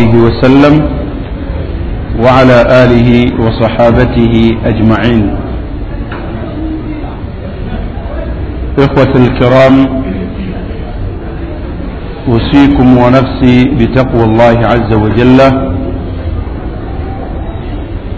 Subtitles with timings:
[0.00, 0.74] عليه وسلم
[2.24, 3.10] وعلى آله
[3.44, 4.34] وصحابته
[4.64, 5.24] أجمعين.
[8.78, 9.74] إخوة الكرام
[12.28, 15.40] أوصيكم ونفسي بتقوى الله عز وجل.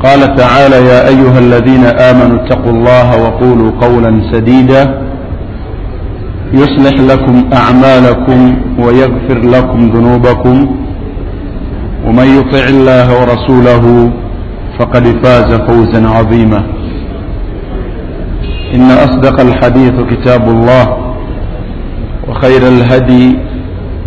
[0.05, 4.83] قال تعالى يا أيها الذين آمنوا اتقوا الله وقولوا قولا سديدا
[6.53, 8.41] يصلح لكم أعمالكم
[8.79, 10.57] ويغفر لكم ذنوبكم
[12.07, 14.11] ومن يطع الله ورسوله
[14.79, 16.63] فقد فاز فوزا عظيما.
[18.75, 20.87] إن أصدق الحديث كتاب الله
[22.29, 23.37] وخير الهدي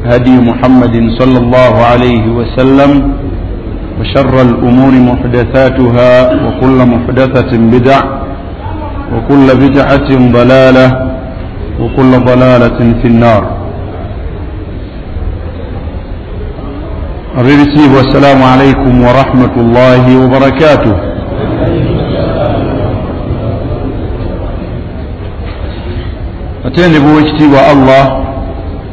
[0.05, 2.91] هدي محمد صلى الله عليه وسلم
[3.99, 6.11] وشر الأمور محدثاتها
[6.45, 8.01] وكل محدثة بدع
[9.13, 10.87] وكل بدعة ضلالة
[11.79, 13.54] وكل ضلالة في النار.
[17.38, 20.94] الرسي والسلام عليكم ورحمة الله وبركاته
[26.66, 28.04] atendebwa ekitiibwa allah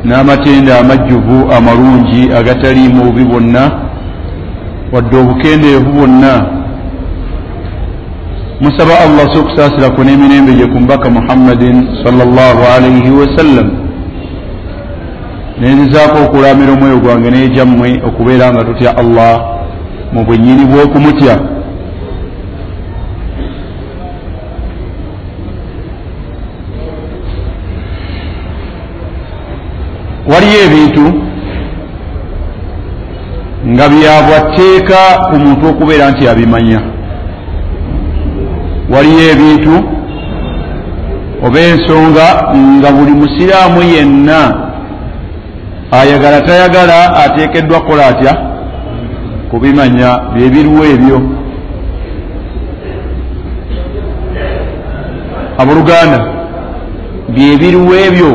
[0.05, 3.71] n'amatende amajjuvu amalungi agataliimu obubi bwonna
[4.93, 6.45] wadde obukendeevu bwonna
[8.61, 13.80] musaba allah si okusaasirako n'emirembe gye ku mbaka muhammadin salllah alaihi wasallam
[15.62, 19.34] nenzizaako okulamira omwoyo gwange n'egyammwe okubeera nga tutya allah
[20.12, 21.34] mu bwennyini bw'okumutya.
[30.30, 31.06] Waliyo ebintu
[33.72, 36.80] nga byabwateeka ku muntu okubeera nti abimanya.
[38.92, 39.74] Waliyo ebintu
[41.46, 42.26] oba ensonga
[42.78, 44.71] nga buli musiraamu yenna
[45.92, 48.32] ayagala tayagala ateekeddwa kukola atya?
[49.50, 51.18] Kubimanya byebiriwo ebyo.
[55.58, 56.18] Abooluganda
[57.28, 58.30] byebiriwo ebyo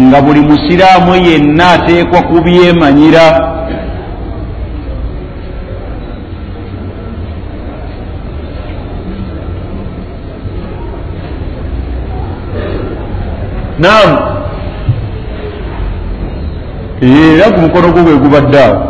[0.00, 3.24] nga buli musiraamu yenna ateekwa kubyemanyira.
[13.78, 14.21] Naam
[17.02, 18.80] era ku mukono gwo gwe gubadde awo.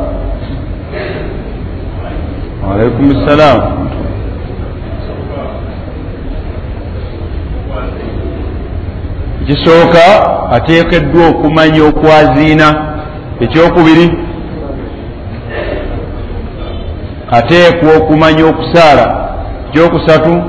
[2.72, 3.88] Alaikum ssalaamu
[9.42, 10.04] ekisooka
[10.50, 12.74] ateekeddwa okumanya okwaziina
[13.40, 14.12] ekyokubiri.
[17.30, 19.28] Ateekwa okumanya okusaala
[19.68, 20.42] ekyokusatu.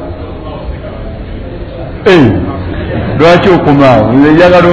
[3.19, 4.68] Lwaki okomaawo njagala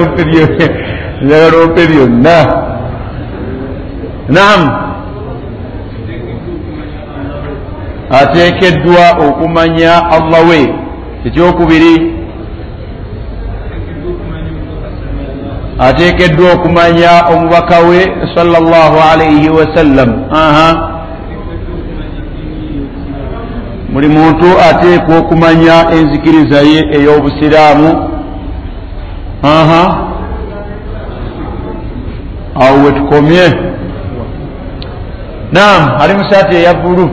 [1.63, 2.60] ompe byonna
[4.31, 4.61] naam.
[8.11, 10.61] Ateekeddwa okumanya allah we.
[11.25, 11.95] Ekyokubiri?
[15.79, 17.99] Ateekeddwa okumanya omubaka we
[18.35, 20.87] sallallahu alaihi wasallam aha.
[23.93, 28.09] Buli muntu ateekwa okumanya enzikiriza ye ey'obusiraamu.
[29.43, 29.83] Aha.
[32.55, 33.45] Awo wetukomye
[35.51, 37.05] naam ali mu saati eya bbulu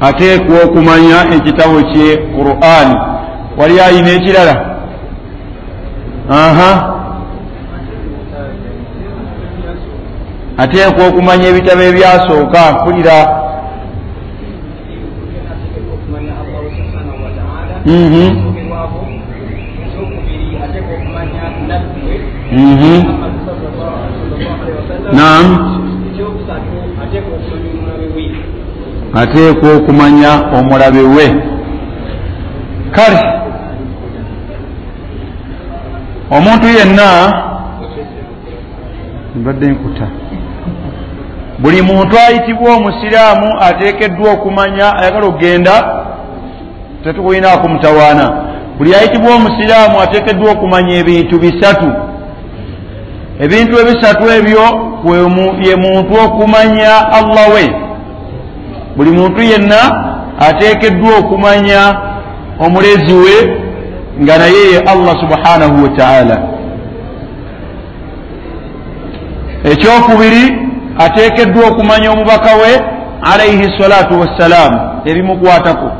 [0.00, 2.96] ateekwa okumanya ekitabo kye qur'ani
[3.58, 4.54] wali ayina ekirala
[6.30, 6.70] aha.
[10.62, 13.16] Ateekwa okumanya ebitabo ebyasooka mpulira
[25.12, 25.46] naam.
[29.14, 31.26] Ateekwa okumanya omulabe we.
[32.90, 33.22] Kale
[36.30, 37.32] omuntu yenna
[39.36, 40.06] mbadde nkuta.
[41.58, 45.74] Buli muntu ayitibwa omusiraamu ateekeddwa okumanya ayagala okgenda
[47.04, 51.92] tetukulinaako mutawaana buli ayitibwa omusiraamu ateekeddwa okumanya ebintu bisatu.
[53.40, 54.64] Ebintu ebisatu ebyo
[55.66, 57.64] ye muntu okumanya allah we.
[58.96, 59.80] Buli muntu yenna
[60.38, 61.80] ateekeddwa okumanya
[62.60, 63.36] omulezi we
[64.22, 66.36] nga naye ye allah subhanahu wa taala.
[69.64, 70.58] Ekyokubiri
[70.98, 72.80] ateekeddwa okumanya omubaka we
[73.32, 75.90] alaihi salatu wassalaamu ebimukwatako.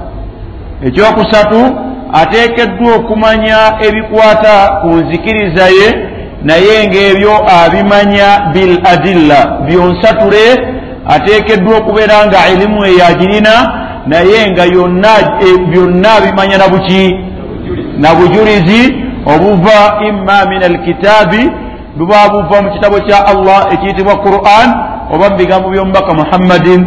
[0.86, 1.83] Ekyokusatu
[2.20, 5.88] ateekeddwa okumanya ebikwata ku nzikiriza ye
[6.48, 7.34] naye ngaebyo
[7.64, 10.44] abimanya bil adilla byonsatule
[11.14, 13.54] ateekeddwa okubeera nga ilimu eyagirina
[14.06, 17.02] naye nga e, byonna abimanya nabuki
[17.98, 18.82] na bujulizi
[19.34, 19.78] obuva
[20.08, 21.42] imma min alkitaabi
[21.96, 24.68] buba buva mu kitabo kya allah ekiyitibwa quran
[25.14, 26.80] oba mu bigambo by'omubaka muhammadin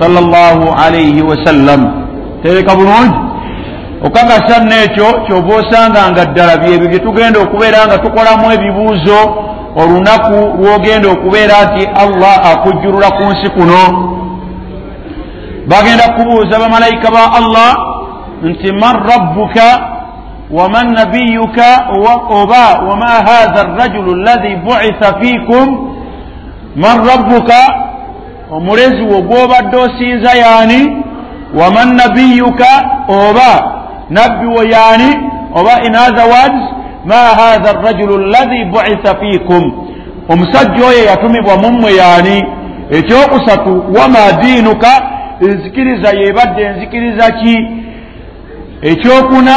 [0.00, 1.80] salllah alaihi wasallam
[2.42, 3.21] tereka bulungi
[4.06, 9.18] okakasa neekyo kyova osanga nga ddala byebyo bye tugenda okubeera nga tukolamu ebibuuzo
[9.76, 13.82] olunaku lwogenda okubeera nti allah akujjulula ku nsi kuno.
[15.66, 17.70] Bagenda kubuuza bamalayika ba allah
[18.42, 19.66] nti man rabbuka
[20.50, 21.66] waman nabiyuka
[22.30, 25.66] oba wama hatha arrajulu alladhi buitha fiikum?
[26.76, 27.60] Man rabbuka
[28.50, 31.04] omulezi wo gwobadde osinza yaani?
[31.54, 32.70] Waman nabiyuka
[33.08, 35.16] oba nabbi wo yaani
[35.54, 36.62] oba in other words
[37.04, 39.72] ma hatha arrajulu alladhi buitha fiikum
[40.28, 42.42] omusajja oyo yatumibwa mummwe yaani
[42.90, 44.88] ekyokusatu wama diinuka
[45.40, 47.56] enzikiriza yebadde enzikiriza ki
[48.82, 49.56] ekyokuna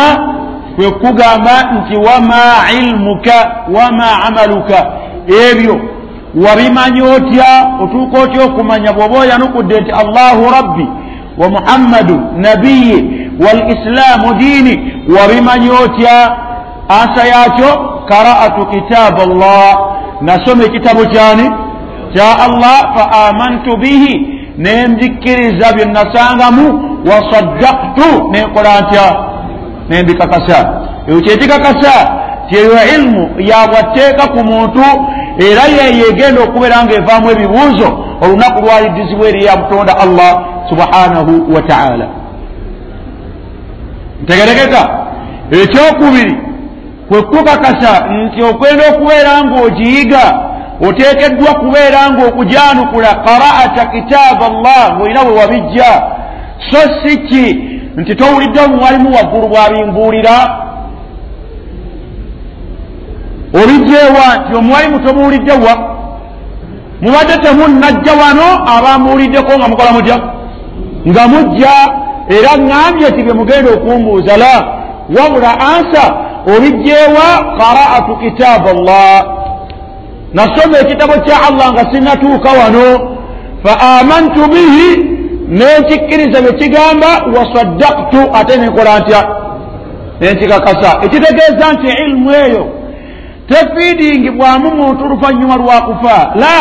[0.75, 2.41] kwe kugamba nti wama
[2.79, 4.91] ilmuka wama amaluka
[5.51, 5.81] ebyo
[6.45, 10.87] wabimanya otya otuuka otya okumanya bw'oba oyanukudde nti allahu rabbi
[11.37, 16.37] wa muhammadu nabiyi walislaamu diini wabimanyi otya
[16.89, 19.79] ansa yakyo karaatu kitaabu allah
[20.21, 21.51] nasoma ekitabu kyani?
[22.13, 24.31] Kya allah fa amantu bihi.
[24.57, 29.15] Nenzikkiriza bye nasangamu wasaddaktu nenkola ntya?
[29.89, 30.81] Nembikakasa.
[31.07, 34.83] Ekyo kyekikakasa tyeyo ilmu yabwatteeka ku muntu
[35.39, 37.89] era yeyegenda okubeera nga evaamu ebibuuzo
[38.21, 40.31] olunaku lwaliddizibwa eri ya mutonda allah
[40.69, 42.07] subhanahu wataala
[44.25, 44.81] ntegerekeka
[45.51, 46.37] ekyokubiri
[47.09, 50.25] kwe kukakasa nti okwenda okubeera ngaogiyiga
[50.87, 55.91] oteekeddwa kubeera ngaokujanukula qaraata kitaaba allah ngaolina bwe wabijja
[56.69, 60.37] so si ki nti towulidde omuwalimu waggulu bwabimbuulira?
[63.63, 65.73] Obijjeewa nti omuwalimu tomuwuliddewa
[67.01, 70.19] mubadde temunnajja wano abamuwuliddeko nga mukola mutya?
[71.07, 71.73] Nga mujja
[72.29, 74.53] era ŋŋambye ti bye mugenda okumbuuza la
[75.17, 76.03] wabula ansa
[76.57, 77.27] obijjeewa
[77.59, 79.25] qaraatu kitaabu allah
[80.33, 82.87] nasoma ekitabo kya allah nga sinatuuka wano
[83.63, 84.89] fa amantu bihi
[85.47, 89.21] nenkikkiriza bye kigamba wasaddaktu ate nenkola ntya?
[90.19, 92.65] Nenkikakasa ekitegeeza nti ilimu eyo
[93.49, 96.57] tefiidingibwamu muntu oluvannyuma lwakufa la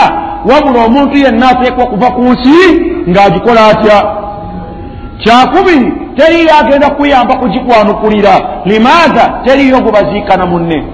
[0.51, 4.24] wabula omuntu yenna ateekwa kuva ku nsi ng'agikola atya
[5.19, 8.63] kyakubiri teriyo agenda kuyamba kugikwanukulira.
[8.65, 10.85] Limaatha teriyo gubaziikana munne.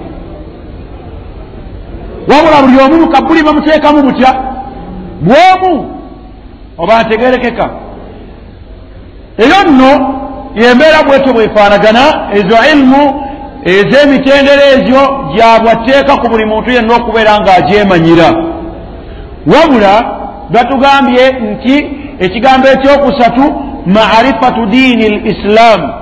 [2.27, 4.35] Wabula buli omu mukabuli bamuteekamu butya?
[5.21, 6.01] Bwomu?
[6.77, 7.69] Oba ntegerekeka
[9.37, 9.91] eyo nno
[10.55, 13.23] yembeera bwetyo bwefaanagana ezo ilimu
[13.65, 15.01] ez'emitendera egyo
[15.35, 18.29] gyabwateeka ku buli muntu yenna okubeera ng'agyemanyira.
[19.51, 19.93] Wabula
[20.49, 21.75] batugambye nti
[22.19, 25.93] ekigambo ekyokusatu maarifatu diini lislaamu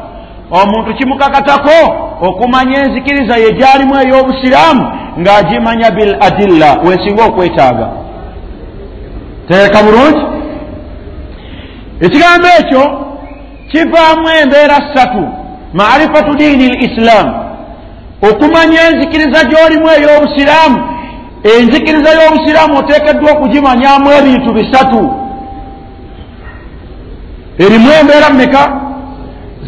[0.52, 6.80] omuntu kimukakatako okumanya enzikiriza ye gyalimu ey'obusiraamu ng'agimanya bil adilla.
[6.86, 7.90] Wensinga okwetaaga.
[9.48, 10.26] Teeka bulungi.
[12.02, 12.84] Ekigambo ekyo
[13.72, 15.28] kivaamu embeera ssatu.
[15.74, 17.34] Maarifatu diini lislaamu
[18.30, 20.78] okumanya enzikiriza gy'olimu ey'obusiraamu
[21.44, 22.78] enzikiriza y'obusiraamu.
[22.78, 25.19] Oteekeddwa okugimanyamu ebintu bisatu
[27.60, 28.82] erimu embeera mmeka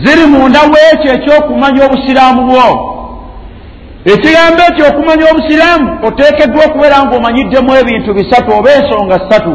[0.03, 2.67] ziri munda wekyo ekyokumanya obusiraamu bwo.
[4.05, 9.53] Ekigambo ekyo okumanya obusiraamu oteekeddwa okubeera ngaomanyiddemu ebintu bisatu oba ensonga ssatu.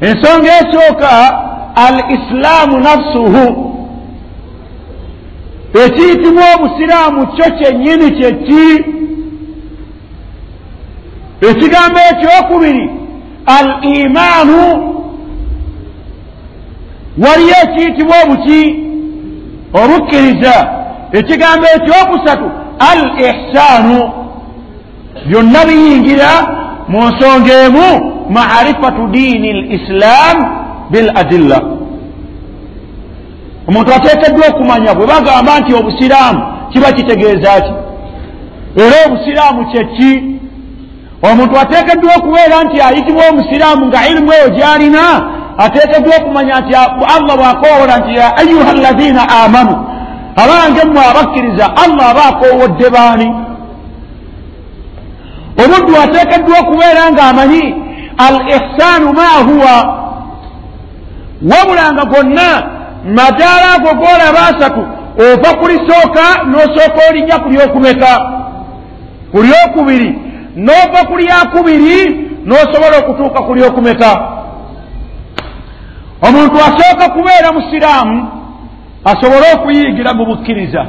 [0.00, 1.10] Ensonga esooka
[1.86, 3.46] al islaamu nafsuhu.
[5.84, 8.84] Ekiyitibwa obusiraamu kyo kyennyini kyeki
[11.50, 12.90] ekigambo ekyokubiri
[13.46, 14.97] al imaanu
[17.24, 18.60] waliyo ekiyitibwa obuki
[19.82, 20.54] obukkiriza
[21.12, 22.50] ekigambo ekyokusatu
[22.90, 24.12] al ihsaanu
[25.28, 26.30] byonna biyingira
[26.88, 27.88] mu nsonga emu
[28.30, 30.44] maarifatu diini l islaamu
[30.90, 31.60] bil adilla
[33.68, 37.72] omuntu ateekeddwa okumanya bwe bagamba nti obusiraamu kiba kitegeeza ki?
[38.76, 40.12] Era obusiraamu kyeki
[41.22, 45.04] omuntu ateekeddwa okubeera nti ayitibwa omusiraamu nga irimu eyo gy'alina
[45.58, 46.74] ateekeddwa okumanya nti
[47.16, 49.74] allah bw'akoowola nti ya ayuha allaziina amanu
[50.42, 53.28] abange mmwe abakkiriza allah aba akoowodde baani
[55.64, 57.64] omuddu ateekeddwa okubeera ng'amanyi
[58.26, 59.74] al ihsaanu ma huwa
[61.50, 62.48] wabulanga gonna
[63.16, 64.82] madaala ago goolaba asatu
[65.18, 68.12] ova kulisooka n'osooka olijja ku lyokumeka
[69.32, 70.18] ku lyokubiri
[70.56, 71.98] n'ova ku lyakubiri
[72.46, 74.37] n'osobola okutuuka ku lyokumeka
[76.22, 78.28] omuntu asooka kubeera musiraamu
[79.04, 80.86] asobole okuyiigira mu bukkiriza.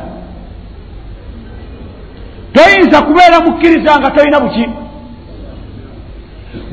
[2.53, 4.69] Toyinza kubeera mukkiriza nga tolina buki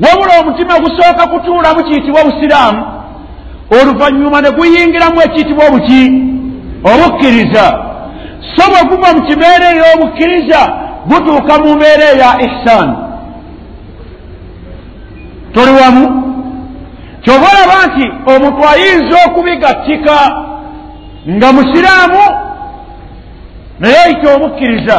[0.03, 2.85] wabula omutima gusooka kutuulamu kiyitibwa busiraamu
[3.81, 6.01] oluvannyuma ne guyingiramu ekiyitibwa obuki?
[6.91, 7.65] Obukkiriza.
[8.55, 10.61] So bwe guva mu kibeera ey'obukkiriza
[11.09, 12.95] gutuuka mu mbeera eya ihsaani
[15.53, 16.26] toli wamu
[17.27, 18.05] kyoba olaba nti
[18.35, 20.17] omuntu ayinza okubigattika
[21.29, 22.23] nga musiraamu
[23.79, 24.97] naye ayita obukkiriza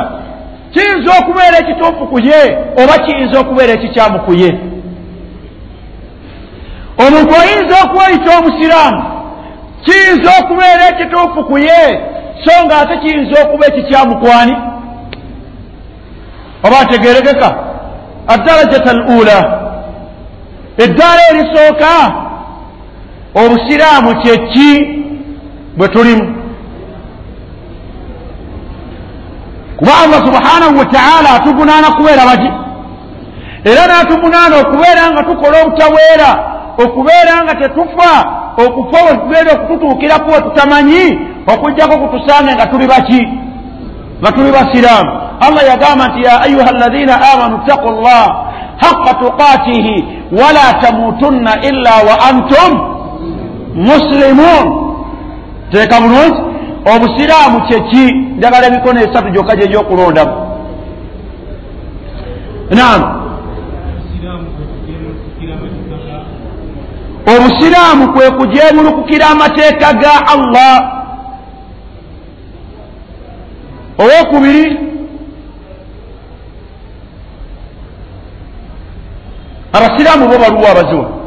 [0.73, 2.41] kiyinza okubeera ekituufu ku ye
[2.83, 4.51] oba kiyinza okubeera ekikyamu ku ye?
[7.05, 9.03] Omuntu ayinza okweyita omusiraamu
[9.85, 11.83] kiyinza okubeera ekituufu ku ye
[12.45, 14.57] so nga ate kiyinza okuba ekikyamukwani
[16.65, 17.49] oba ategeregeka
[18.27, 19.68] adarajata al ula
[20.79, 21.93] eddaala erisooka
[23.35, 24.73] obusiraamu kyeki
[25.77, 26.35] bwe tulimu?
[29.77, 32.51] Kuba allah subhanahu wataala atugunaana kubeera bati
[33.65, 36.31] era n'atugunaana okubeera nga tukola obutaweera
[36.85, 38.13] okubeera nga tetufa
[38.67, 41.05] okufa wetubeera okututuukiraku we tutamanyi
[41.53, 43.23] okujjako kutusange nga tuli baki
[44.21, 45.13] nga tuli basiraamu.
[45.41, 48.48] Allah yagamba nti ya ayuha alladina amanu ttaqu llah
[49.21, 52.71] tuqatihi wala tamutunna illa wa antum
[53.75, 54.89] muslimun.
[55.73, 56.41] Teeka bulungi
[56.97, 60.33] obusiraamu kyeki njagala emikono esatu gyokka gyegyokulondamu
[62.71, 63.01] nam
[67.37, 70.93] obusiraamu kwe kujemulukukira amateeka ga allah.
[73.99, 74.88] Owokubiri
[79.79, 81.19] abasiraamu bo baluwa abaziwa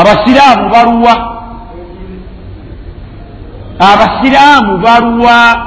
[0.00, 1.14] abasiraamu baluwa.
[3.78, 5.66] Abasiraamu baluwa.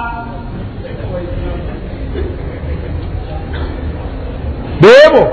[4.82, 5.28] Beebo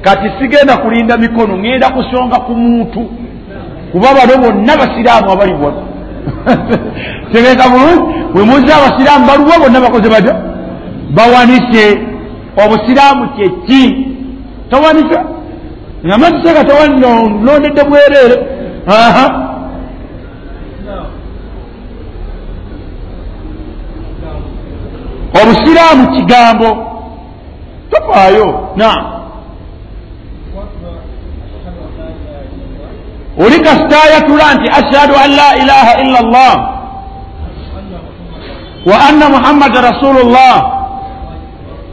[0.00, 3.10] kati sigenda kulinda mikono ŋenda kusonga ku muntu
[3.92, 5.82] kuba bano bonna basiraamu abali wano.
[7.32, 8.14] Tegeka bulungi?
[8.34, 10.34] Wemuzi abasiraamu baluwa bonna bakoze batya?
[11.10, 11.98] Bawanise
[12.64, 14.05] obusiraamu kyeki
[14.70, 15.24] tawanisa
[16.06, 18.36] nga maziseka tawanilondedde bwereere.
[25.42, 26.86] Obusiraamu kigambo.
[27.90, 29.16] Tofaayo na
[33.38, 36.56] oli kasitayatula nti ashhadu an la ilaha illa llah
[38.86, 40.56] wa anna muhammada rasulu llah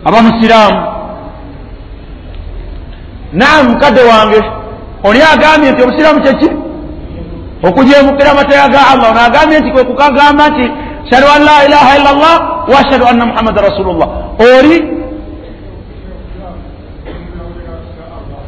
[0.05, 0.92] aba musiraamu
[3.33, 4.41] naamu mukadde wange.
[5.03, 6.49] Oli agambye nti obusiraamu kyeki
[7.67, 10.65] okujemukira amateeka ga allah ono agambye nti kwekukagamba nti
[11.09, 12.37] shhadu an la ilaha illa llah
[12.71, 14.07] wa ashhadu anna muhammada rasulullah.
[14.39, 14.77] Oli?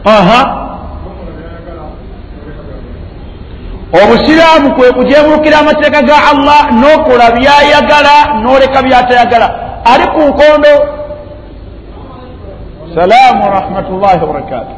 [0.05, 0.41] Aha.
[4.03, 9.47] Obusiraamu kwe kujemulukira amateeka ga allah nokola byayagala noleka byatayagala.
[9.85, 10.94] Ali ku nkondo
[12.95, 14.75] salaamu warahmatullahi wabarakatu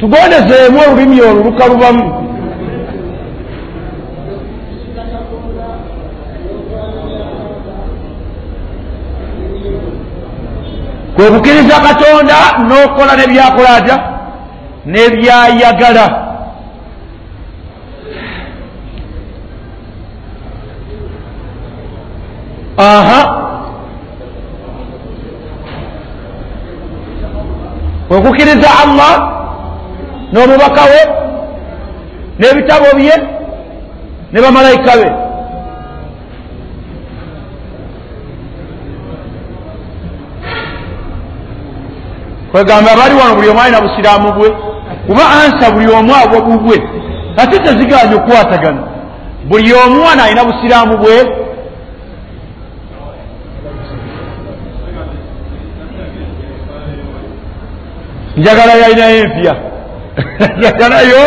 [0.00, 2.04] tugondezeemu olulimi oluluka lubamu
[11.16, 12.34] kwe kukiriza katonda
[12.68, 13.96] n'okola nebyakola atya
[14.86, 16.25] nebyayagala
[22.78, 23.42] aha.
[28.10, 29.32] Okukiriza allah.
[30.32, 31.00] N'omubaka we.
[32.38, 33.16] N'ebitabo bye
[34.32, 35.10] ne bamalayika be
[42.50, 44.56] kwegamba bali wano buli omu alina busiraamu bwe.
[45.06, 46.82] Kuba ansa buli omu abwe bubwe.
[47.36, 48.82] Ate teziganye okukwatagana
[49.48, 51.45] buli omu wano alina busiraamu bwe
[58.46, 59.54] njagalayo alinayo empya
[60.58, 61.22] njagalayo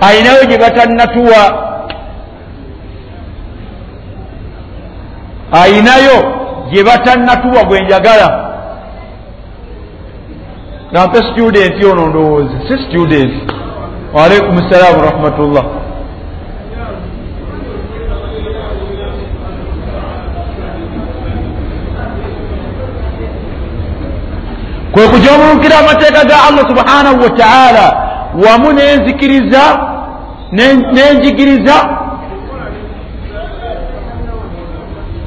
[0.00, 1.42] alinayo gye batannatuwa.
[5.52, 6.16] Ayinayo
[6.70, 8.48] gye batannatuwa gwe njagala.
[10.92, 12.54] Nampe studenti ono ndowooza.
[12.68, 13.46] Si studenti
[14.14, 15.64] waalaikum ssalaamu rahmatullah
[25.02, 27.86] kwe kujomulukira amateeka ga allah subhanahu wa taala.
[28.46, 29.62] Wamu nenzikiriza
[30.92, 31.74] nenjigiriza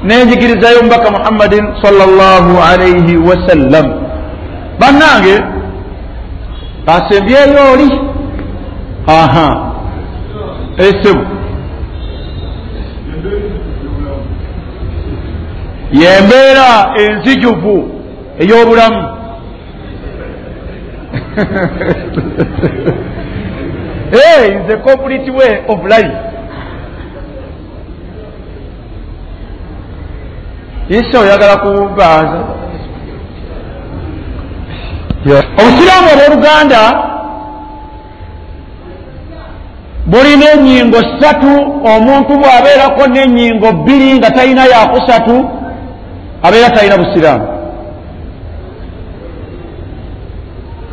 [0.02, 3.86] nenjigirizayo mubaka muhammadin salllahu alaihi wasallam
[4.80, 5.44] bannange
[6.86, 8.00] asembyeyo oli.
[9.06, 9.72] Aha.
[10.78, 11.26] Esebu.
[15.92, 17.88] Yembeera enzijuvu
[18.38, 19.15] ey'obulamu
[24.72, 26.16] a complete way of life.
[30.88, 32.44] Isa oyagala kubaza
[35.58, 36.80] obusiraamu obwoluganda
[40.06, 41.52] bulina enyingo ssatu
[41.94, 45.50] omuntu bw'abeerako n'enyingo bbiri nga talina yakusatu
[46.42, 47.55] abeera talina busiraamu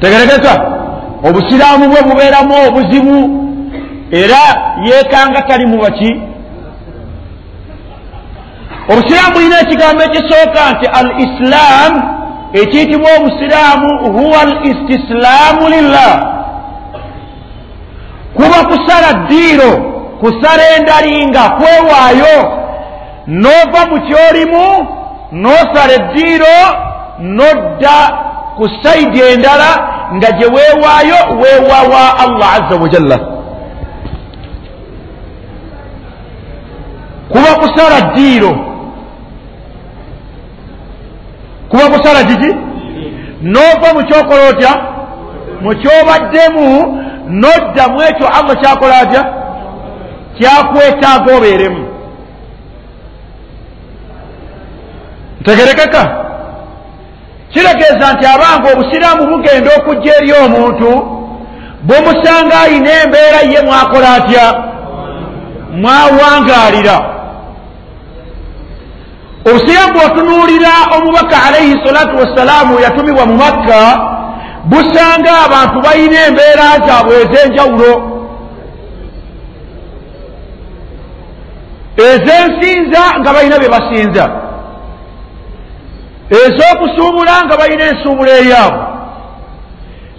[0.03, 0.53] tegeregeza
[1.27, 3.39] obusiraamu bwe bubeeramu obuzibu.
[4.11, 4.41] Era
[4.85, 6.21] yeekanga tali mu baki.
[8.91, 11.99] Obusiraamu bulina ekigambo ekisooka nti al islaamu
[12.53, 16.13] ekiyitibwa obusiraamu huwa al istislaamu lillah.
[18.35, 19.71] Kuba kusala ddiiro
[20.19, 22.37] kusala endalinga kwewaayo
[23.27, 24.87] n'ova mu kyolimu
[25.31, 26.57] n'osala eddiiro
[27.19, 28.22] n'odda
[28.57, 29.69] ku saidi endala
[30.15, 33.17] nga gye weewaayo weewawa allah aza wajalla
[37.29, 38.51] kuba kusala ddiiro.
[41.69, 42.55] Kuba kusala kiki
[43.41, 44.71] n'ova mu kyokola otya?
[45.61, 46.67] Mu kyobaddemu
[47.41, 49.21] n'odda mu ekyo allah kyakola atya?
[50.37, 51.83] Kyakwetaaga obeeremu
[55.41, 56.22] ntegerekeka
[57.53, 60.89] kitegeeza nti abanga obusiraamu bugenda okujja eri omuntu
[61.87, 64.45] bwemusanga ayina embeera ye mwakola atya?
[65.81, 66.97] Mwawangaalira.
[69.47, 73.79] Obusiraamu bwotunuulira omubaka alaihi salatu wassalaamu yatumibwa mu makka
[74.65, 77.93] busanga abantu balina embeera zaabwe ez'enjawulo.
[81.97, 84.42] Ez'ensinza nga balina bye basinza
[86.29, 88.83] ez'okusuubula nga balina ensuubula eyaabwe.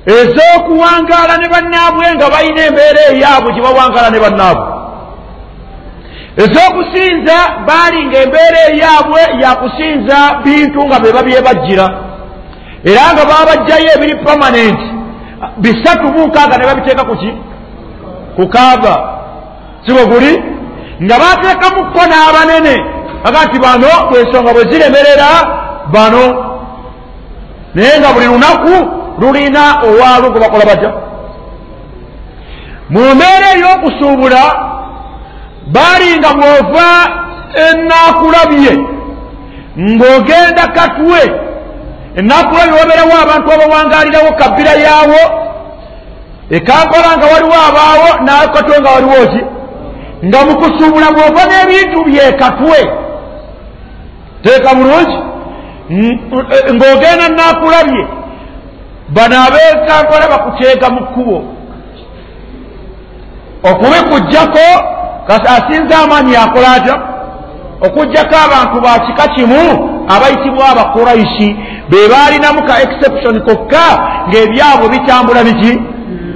[0.06, 4.66] Ez'okuwangaala ne bannaabwe nga balina embeera eyaabwe gye bawangaala ne bannaabwe.
[6.44, 7.36] Ez'okusinza
[7.66, 11.86] baali nga embeera eyaabwe yakusinza bintu nga be babyebajjira.
[12.84, 14.88] Era nga baba bajjayo ebiri pamanenti
[15.56, 17.30] bisatu mu nkaaga ne babiteeka kuki
[18.36, 18.94] ku kaaba
[19.86, 20.32] siwe guli?
[21.02, 22.74] Nga bateekamuko n'abanene
[23.24, 25.28] aga nti bano bwensonga bwe ziremerera
[25.92, 26.24] bano.
[27.74, 28.74] Naye nga buli lunaku
[29.18, 30.90] lulina owaalwo gwe bakola batya
[32.90, 34.42] mu mbeera ey'okusuubula
[35.74, 36.88] baali nga bw'ova
[37.66, 38.72] enaakulabye
[39.78, 41.22] ng'ogenda katwe.
[42.16, 45.22] Enaakulabye wabeerawo abantu abawangaalirawo kabbira yaawo.
[46.50, 49.40] Ekampola nga waliwo abaawo nakatwe nga waliwo ki?
[50.26, 52.78] Nga mu kusuubula bw'ova n'ebintu byekatwe
[54.42, 55.18] teeka bulungi
[55.90, 58.04] ng'ogenda naakulabye
[59.08, 61.44] bano abeekampala bakuteeka mu kkubo.
[63.70, 64.66] Okubikugjako
[65.26, 66.96] kasi asinza amaanyi akola atya?
[67.86, 69.64] Okugjako abantu ba kika kimu
[70.08, 71.56] abayitibwa abakuraishi
[71.90, 73.86] be baalinamu ka exception kokka
[74.28, 75.72] ng'ebyabwe bitambula biki?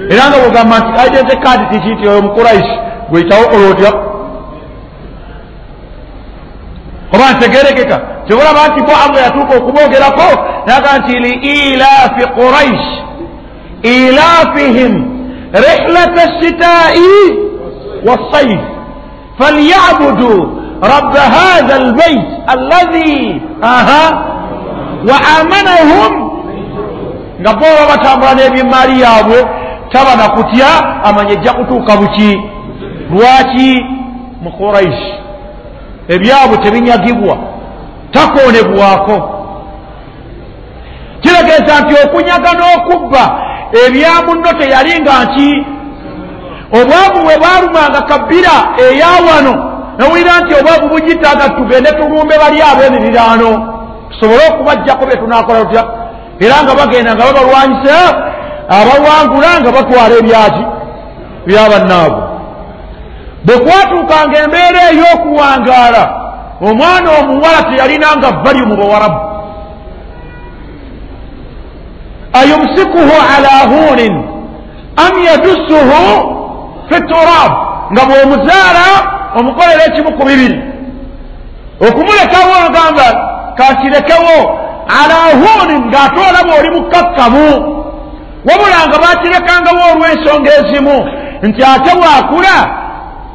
[0.09, 2.75] Era nga bwegamba nti identity card tiki nti oyo mukuraishi
[3.09, 3.91] gweyitawo kola otya
[7.13, 10.29] oba ntegerekeka kyobulaba nti bo allah yatuuka okubogerako
[10.67, 12.87] naga nti liilaafi quraish
[13.81, 14.93] ilaafihim
[15.53, 17.15] rihlata shitaai
[18.07, 18.59] wasaif
[19.39, 24.03] falyabudu raba hatha albait allahi aha
[25.09, 26.29] wa amanahum
[27.41, 29.39] nga boba batambula n'ebyemaali yaabwe
[29.91, 30.67] taba na kutya
[31.03, 32.31] amanya ejja kutuuka buki
[33.11, 33.85] lwaki
[34.41, 35.03] mu quraish
[36.13, 37.37] ebyabwe tebinyagibwa.
[38.11, 39.17] Takoonebwako.
[41.21, 43.23] Kitegeeza nti okunyaga n'okubba
[43.85, 45.49] ebya munno teyali nga nki.
[46.77, 49.53] Obwavu bwe bwalumanga kabbira eya wano
[49.97, 53.49] nowulira nti obwavu bugitaga tugende tulumbe bali ab'emiriraano
[54.09, 55.83] tusobole okubajjako bye tunaakola tutya?
[56.39, 57.95] Era nga bagenda nga babalwanyisa
[58.77, 60.63] abawangula nga batwala ebyaki
[61.47, 62.28] byabannaabwe
[63.45, 66.03] bwe kwatuukanga embeera ey'okuwangaala.
[66.67, 69.19] Omwana omuwala teyalinanga valyu mu bawarabu
[72.33, 74.13] ayumsikuhu ala hunin
[75.05, 76.03] am yadussuhu
[76.89, 77.51] fi turab
[77.91, 78.85] nga bw'omuzaala
[79.39, 80.57] omukolera ekimu ku bibiri.
[81.87, 83.07] Okumulekawo agamba
[83.57, 84.37] kakirekewo
[84.99, 87.49] ala hunin ng'ate olaba oli mukakkamu
[88.47, 90.97] wabula nga bakirekangawo olw'ensonga ezimu
[91.47, 92.55] nti ate bwakula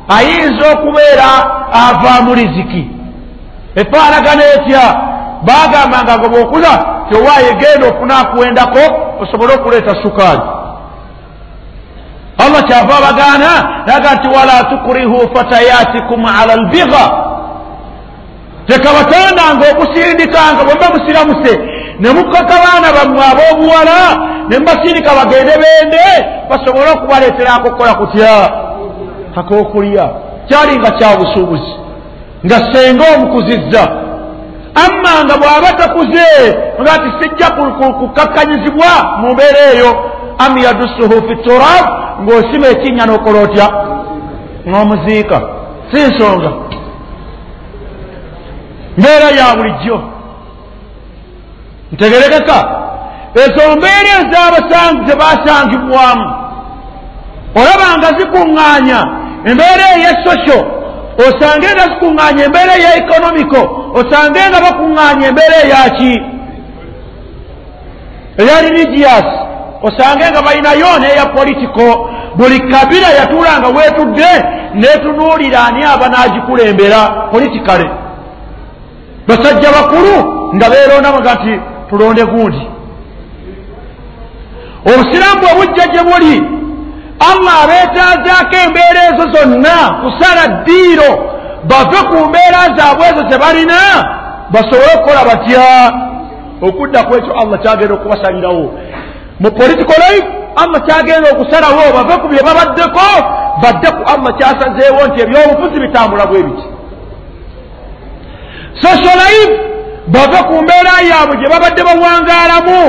[0.09, 1.31] ayinza okubeera
[1.73, 2.91] avaamu riziki
[3.75, 5.15] efaanagana etya?
[5.43, 6.73] Bagambanga nga bwokula
[7.11, 8.81] tewaayo genda ofunaakuwendako
[9.21, 10.41] osobole okuleeta sukaali.
[12.39, 17.05] Allah kyava abagaana naga nti wala tukrihu fatayatikum ala lbiga
[18.67, 21.59] tekabatandanga okusindikanga bwemba musiramuse.
[22.01, 23.99] Ne mukaka baana bammwe ab'obuwala
[24.49, 26.05] ne mubasindika bagende bende
[26.51, 28.64] basobole okubaleetera akokukola kutya
[29.41, 30.05] ak'okulya
[30.49, 31.75] kyalinga kya busuubuzi
[32.45, 33.83] nga senga omukuzizza.
[34.85, 36.29] Amma nga bw'aba takuze
[36.81, 37.49] nga ti sijja
[38.01, 39.91] kukakkanyizibwa mu mbeera eyo
[40.45, 41.87] am yadussuhu fi turab
[42.23, 43.67] ng'osima ekinnya n'okola otya?
[44.67, 45.39] N'omuziika.
[45.91, 46.51] Si nsonga.
[48.99, 49.97] Mbeera ya bulijjo.
[51.93, 52.59] Ntegerekeka.
[53.43, 56.27] Ezo mbeera ez'abasangi zebasangibwamu
[57.61, 59.01] olaba nga zikuŋŋaanya
[59.51, 60.59] embeera eyesosyo
[61.27, 63.61] osange nga zikuŋŋaanya embeera eya ekonomiko.
[63.99, 66.13] Osange nga bakuŋŋaanya embeera eyaki
[68.43, 69.29] eya religious.
[69.87, 71.87] Osange nga balinayo neya politico
[72.39, 74.31] buli kabira yatuulanga weetudde
[74.75, 77.01] netunuulira ani aba n'agikulembera
[77.33, 77.87] politikale
[79.29, 80.17] basajja bakulu
[80.55, 81.53] nga beerondamuga nti
[81.89, 82.63] tulonde gundi.
[84.91, 86.35] Obusiraamu bwe bujja gye buli
[87.21, 91.11] allah abeetaazaako embeera ezo zonna kusala ddiiro
[91.65, 93.79] bave ku mbeera zaabwe ezo ze balina
[94.51, 95.93] basobole okukola batya?
[96.63, 98.65] Okudda ku ekyo allah kyagenda okubasalirawo.
[99.41, 101.85] Mu political life allah kyagenda okusalawo.
[101.97, 103.09] Bave ku bye babaddeko
[103.63, 106.67] badde ku allah kyasazeewo nti ebyobufuzi bitambula bwe biti.
[108.83, 109.55] Social life
[110.07, 112.81] bave ku mbeera yaabwe gye babadde bawangaalamu.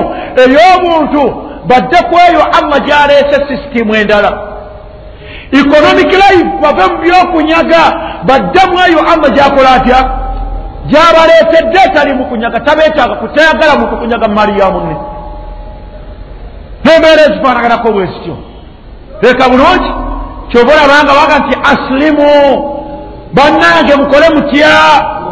[0.43, 4.31] Ey'obuntu badde ku eyo allah gyaleese sisitimu endala.
[5.51, 7.83] Economic life bave mu byokunyaga
[8.27, 9.99] badde mu eyo allah gyakola atya?
[10.91, 14.95] Gyabaleetedde etali mu kunyaga tabeetaaga kutayagala muntu kunyaga maali ya munne.
[16.85, 18.35] Nembeera ezifaanaganako bwe zityo.
[19.21, 19.91] Teeka bulungi
[20.49, 22.31] kyoba olabanga waga nti asilimu
[23.33, 24.73] bannange mukole mutya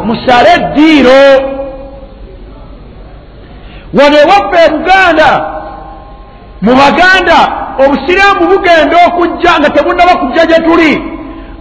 [0.04, 1.22] musale eddiiro.
[3.94, 5.53] Wano ewaffe e buganda
[6.64, 7.38] mu baganda
[7.84, 10.92] obusiraamu bugenda okujja nga tebunaba kujja gye tuli.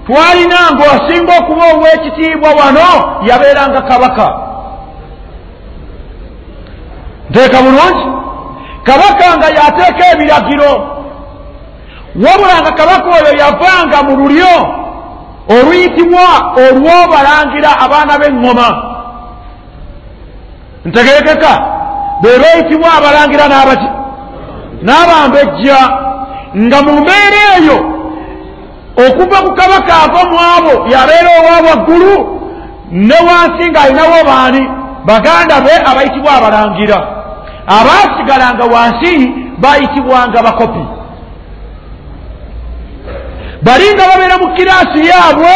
[0.06, 2.89] Twalina ng'osinga okuba ow'ekitiibwa wano
[3.28, 4.28] yabeeranga kabaka.
[7.30, 8.06] Nteeka bulungi.
[8.84, 10.72] Kabaka nga yateeka ebiragiro.
[12.24, 14.56] Wabula nga kabaka oyo yavanga mu lulyo
[15.56, 16.28] oluyitibwa
[16.63, 18.68] olw'obalangira abaana b'eŋŋoma
[20.86, 21.52] ntegerekeka
[22.22, 24.03] be beeyitibwa abalangira n'abati
[24.86, 25.80] n'abambejja
[26.63, 27.78] nga mu mbeera eyo
[29.06, 32.15] okuva ku kabaka ava mu abo yabeera owa waggulu
[32.93, 34.63] ne wansi ng'alinawo baani?
[35.06, 37.00] Baganda be abayitibwa abalangira.
[37.67, 39.13] Abaasigalanga wansi
[39.58, 40.84] bayitibwanga bakopi.
[43.65, 45.56] Bali nga babeera mu kiraasi yaabwe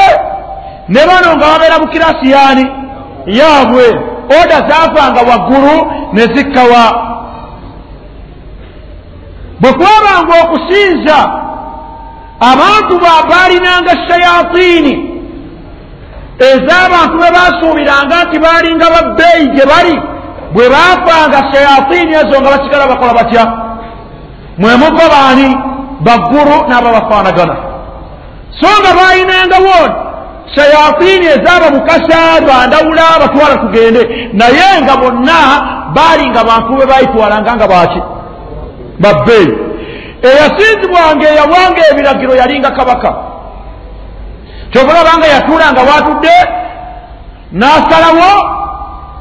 [0.90, 2.66] ne bano nga babeera mu kiraasi yaani?
[3.40, 3.86] Yaabwe.
[4.42, 5.76] Oda zaavanga waggulu
[6.14, 6.84] ne zikkawa
[9.60, 11.18] bwe kwabanga okusinza
[12.52, 12.94] abantu
[13.30, 14.94] baalinanga shayatiini
[16.50, 19.96] ez'abantu be baasuubiranga nti baalinga babbeeyi gye bali
[20.54, 23.44] bwe baafanga shayatiini ezo nga basigala bakola batya?
[24.58, 25.50] Mwe muva baani?
[26.00, 27.56] Baggulu n'ababafaanagana
[28.60, 29.80] so nga baalinangawo
[30.56, 34.02] shayatiini ezaaba mukasa bandawula batwala tugende.
[34.34, 35.40] Naye nga bonna
[35.96, 38.02] baalinga bantu be baayitwalanga nga baki
[39.00, 39.54] babbeeyi
[40.28, 43.12] eyasinzibwanga eyawanga ebiragiro yalinga kabaka.
[44.72, 46.36] Kyobalabanga yatuulanga watudde
[47.60, 48.32] n'asalawo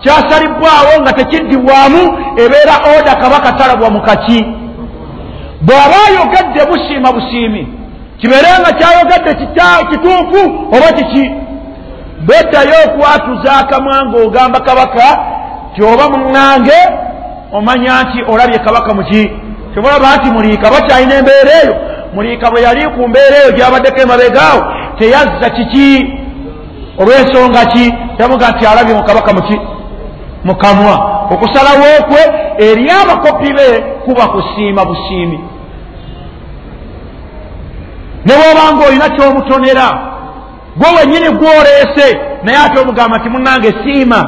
[0.03, 2.03] kyasalibwawo nga tekiddibwamu
[2.43, 4.41] ebeera oda kabaka talabwa mu kaki.
[5.67, 7.63] Bw'aba ayogedde busiima busiimi
[8.21, 9.33] kibeere nga kyayogedde
[9.91, 10.41] kituufu
[10.77, 11.25] oba kiki?
[12.27, 15.07] Bweddayo okwatuza akamwa ngaogamba kabaka
[15.75, 16.81] ti oba muŋŋange
[17.53, 19.23] omanya nti olabye kabaka muki
[19.77, 21.77] kyobulaba nti muliika bakyalina embeera eyo.
[22.15, 24.63] Muliika bwe yali ku mbeera eyo gyabaddeko emabegaawo
[24.99, 25.89] teyazza kiki?
[26.99, 27.95] Olw'ensonga ki?
[28.19, 29.61] Yamuga nti alabye mukabaka muki
[30.45, 30.95] mukamwa
[31.31, 32.23] okusalawo kwe
[32.67, 33.69] eri abakopi be
[34.05, 35.39] kuba kusiima busiimi.
[38.25, 39.87] Ne bwobanga olina kyomutonera
[40.77, 44.21] gwe wenyini gwoleese naye ate omugamba nti munange siima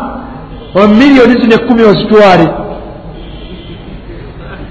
[0.75, 2.49] omiliyoni zino ekkumi ozitwale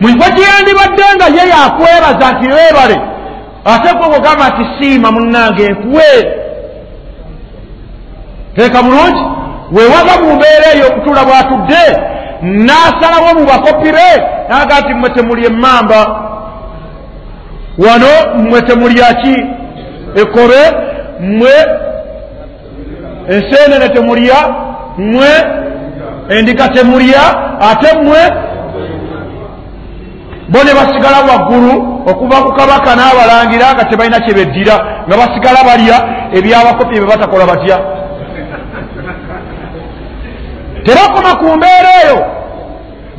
[0.01, 2.97] mwigwe gyeyandibadde nga ye yakwebaza nti weebale
[3.65, 6.11] ate gwe bwogamba nti siima munange enkuwe
[8.55, 9.23] teeka bulungi.
[9.71, 11.83] Wewava mu mbeera eyo okutuula bwatudde
[12.41, 14.09] n'asalawo mu bakopire
[14.49, 16.01] naga nti mmwe temuli emmamba.
[17.77, 19.35] Wano mmwe temulyaki
[20.15, 20.61] ekobe
[21.19, 21.53] mmwe
[23.29, 24.39] enseenene temulya
[24.97, 25.27] mmwe
[26.29, 27.21] endiga temulya
[27.59, 28.19] ate mmwe
[30.49, 31.73] bo ne basigala waggulu
[32.11, 34.75] okuva ku kabaka n'abalangira nga tebalina kyebeddira
[35.07, 35.97] nga basigala balya
[36.37, 37.77] ebyabakopi bye batakola batya.
[40.85, 42.19] Terakoma ku mbeera eyo.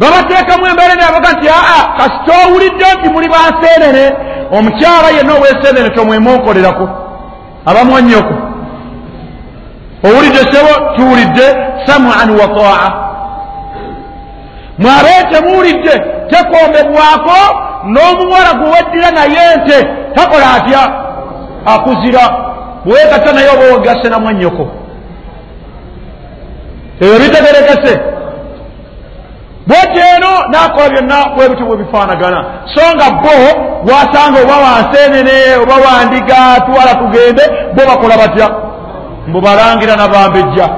[0.01, 4.05] Babateekamu embeera neabaga nti aa kasita owulidde nti muli banseenene
[4.57, 6.89] omukyala yenna oweseenene tomwemuokolerako
[7.67, 8.35] abamwanyoko
[10.07, 11.47] owulidde sebo tuwulidde
[11.87, 13.08] samuan wa taa
[14.79, 15.95] mwabe temuwulidde
[16.31, 17.39] tekombebwako
[17.85, 20.83] n'omuwala gweweddira naye nte takola atya?
[21.67, 22.25] Akuzira.
[22.85, 24.69] Bwewegatta naye oba wegasse namwanyoko
[27.01, 28.01] ebyo bitegerekese.
[29.67, 32.45] Bwetyo eno nakola byonna bwebityo bwe bifaanagana.
[32.75, 33.35] So nga bo
[33.91, 36.37] wasanga oba wansenene oba wandiga
[36.67, 37.43] twala tugende
[37.75, 38.49] bo bakola batya?
[39.27, 40.69] Mbubalangira nabambejja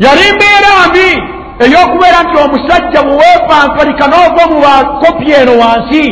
[0.00, 6.02] yali mbeera mbi ey'okubeera nti omusajja muweepampalika n'ova mu bakopi eno wansi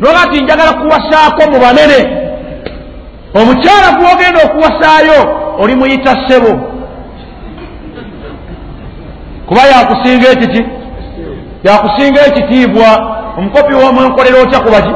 [0.00, 2.00] noga nti njagala kuwasaako mu banene.
[3.40, 5.18] Omukyala gwogenda okuwasaayo
[5.58, 6.52] oli muyita ssebo.
[9.46, 10.66] Kuba yakusinga ekiti?
[11.64, 12.88] Yakusinga ekitiibwa
[13.38, 14.94] omukopi womwenkolera otya kubaki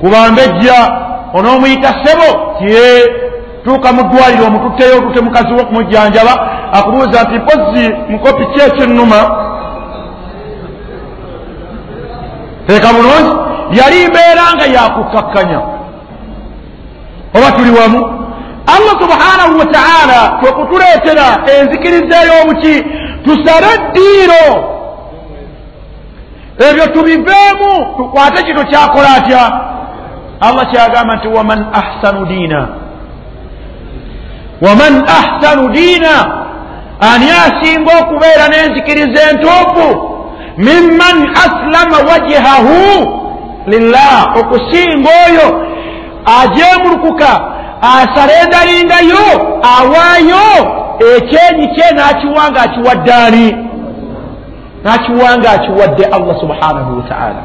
[0.00, 0.76] kubambejja
[1.34, 2.28] onoomuyita ssebo?
[2.58, 3.04] Tie
[3.64, 9.20] tuuka mu ddwaliro omututteyo otute mukazi wo kumujjanjaba akubuuza nti mpozi mukopi ki ekyennuma
[12.66, 13.48] teeka bulungi.
[13.78, 15.60] Yali mbeera nga yakukkakkanya
[17.36, 18.00] oba tuli wamu?
[18.74, 21.26] Allah subhanahu wa taala kwekutuleetera
[21.58, 22.74] enzikiriza ey'obuki
[23.24, 24.46] tusale ddiiro.
[26.70, 29.42] Ebyo tubiveemu tukwate kino kyakola atya?
[30.40, 32.68] Allah kyagamba nti waman ahsanu diina.
[34.62, 36.14] Waman ahsanu diina
[37.00, 39.88] ani asinga okubeera n'enzikiriza entuufu
[40.56, 42.80] mimman aslama wajhahu
[43.66, 45.66] lillah okusinga oyo
[46.40, 47.40] ajemulukuka
[47.82, 49.26] asalendalingayo
[49.78, 50.46] awaayo
[51.16, 53.56] ekyenyi kye n'akiwanga akiwadde ani?
[54.84, 57.42] N'akiwanga akiwadde allah subhanahu wataala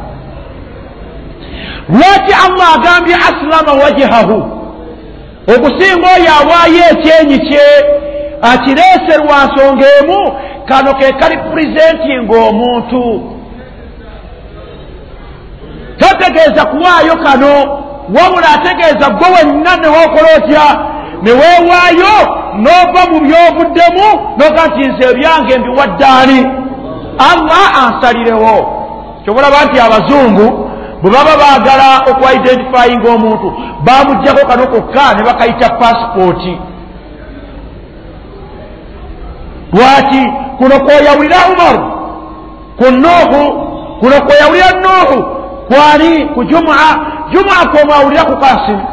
[1.89, 4.37] lwaki allah agambye asilama wajhahu
[5.55, 7.67] okusinga oyo awaayo ekyenyi kye
[8.51, 10.33] akireese lwa nsonga emu
[10.65, 13.23] kano ke kali purezentinga omuntu.
[15.97, 17.53] Tategeeza kuwaayo kano
[18.15, 20.93] wabula ategeeza gwe wenna newokola otya?
[21.21, 22.15] Neweewaayo
[22.55, 26.39] n'ova mu byovuddemu noga nti nze ebyange mbiwaddaani
[27.31, 28.83] allah ansalirewo.
[29.23, 30.69] Kyobulaba nti abazungu
[31.01, 33.53] bwe baba baagala okwidentifyinga omuntu
[33.85, 36.57] bamugjako kano kokka ne bakayita pasipooti
[39.73, 40.23] lwaki
[40.57, 41.91] kuno kwoyawulira umaru
[42.77, 43.41] ku nuuhu
[43.99, 45.17] kuno kwoyawulira nuuhu
[45.67, 46.89] kwani ku jumua
[47.31, 48.83] jumua kwomwawulira ku kasimu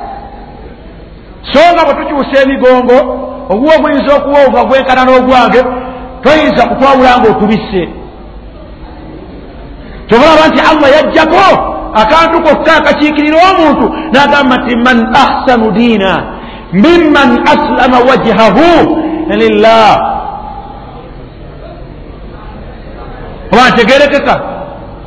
[1.52, 2.98] so nga bwe tukyusa emigongo
[3.48, 5.64] obuwa oguyinza okuwa nga gwenkana n'ogwange
[6.22, 7.88] toyinza kutwawula nga otubisse
[10.08, 11.44] tobalaba nti allah yajjako
[11.94, 16.12] akantu kokka akakiikirira omuntu n'agamba nti man ahsanu diina
[16.72, 18.96] mimman aslama wajhahu
[19.28, 20.09] lillah
[23.52, 24.34] oba ntegerekeka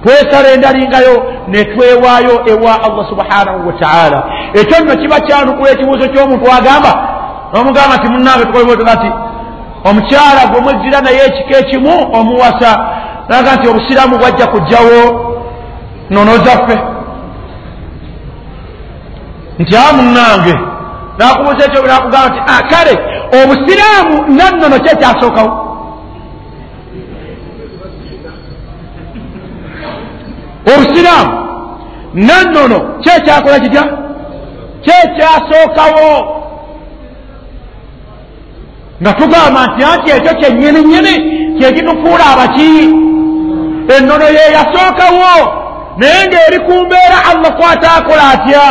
[0.04, 1.16] twesala endalingayo
[1.48, 6.92] netwewaayo ewa allah subhanahu wataala ekyo nno kiba kyanukula ekibuuzo ky'omuntu agamba
[7.54, 9.10] nomugamba nti munange tukolebwetga nti
[9.90, 12.72] omukyala gwe mwezzira naye ekika ekimu omuwasa.
[13.30, 15.00] Naga nti obusiraamu bwajja kugjawo
[16.10, 16.78] nono zaffe.
[19.60, 20.56] Nti a munange
[21.18, 22.94] nakubuuza ekyo nakugamba nti ah, kale
[23.44, 25.73] obusiraamu nannono kyekyasookawo
[30.76, 31.32] obusiraamu
[32.14, 33.84] nannono kyekyakola kitya?
[34.86, 36.12] Kyekyasookawo
[39.02, 41.14] nga tugamba nti anti ekyo kyenyini nyini
[41.60, 42.72] kyekitufuula abaki.
[43.98, 45.34] Ennono yeyasookawo
[45.98, 48.66] naye ngaeri ku mbeera allah kwata akola atya?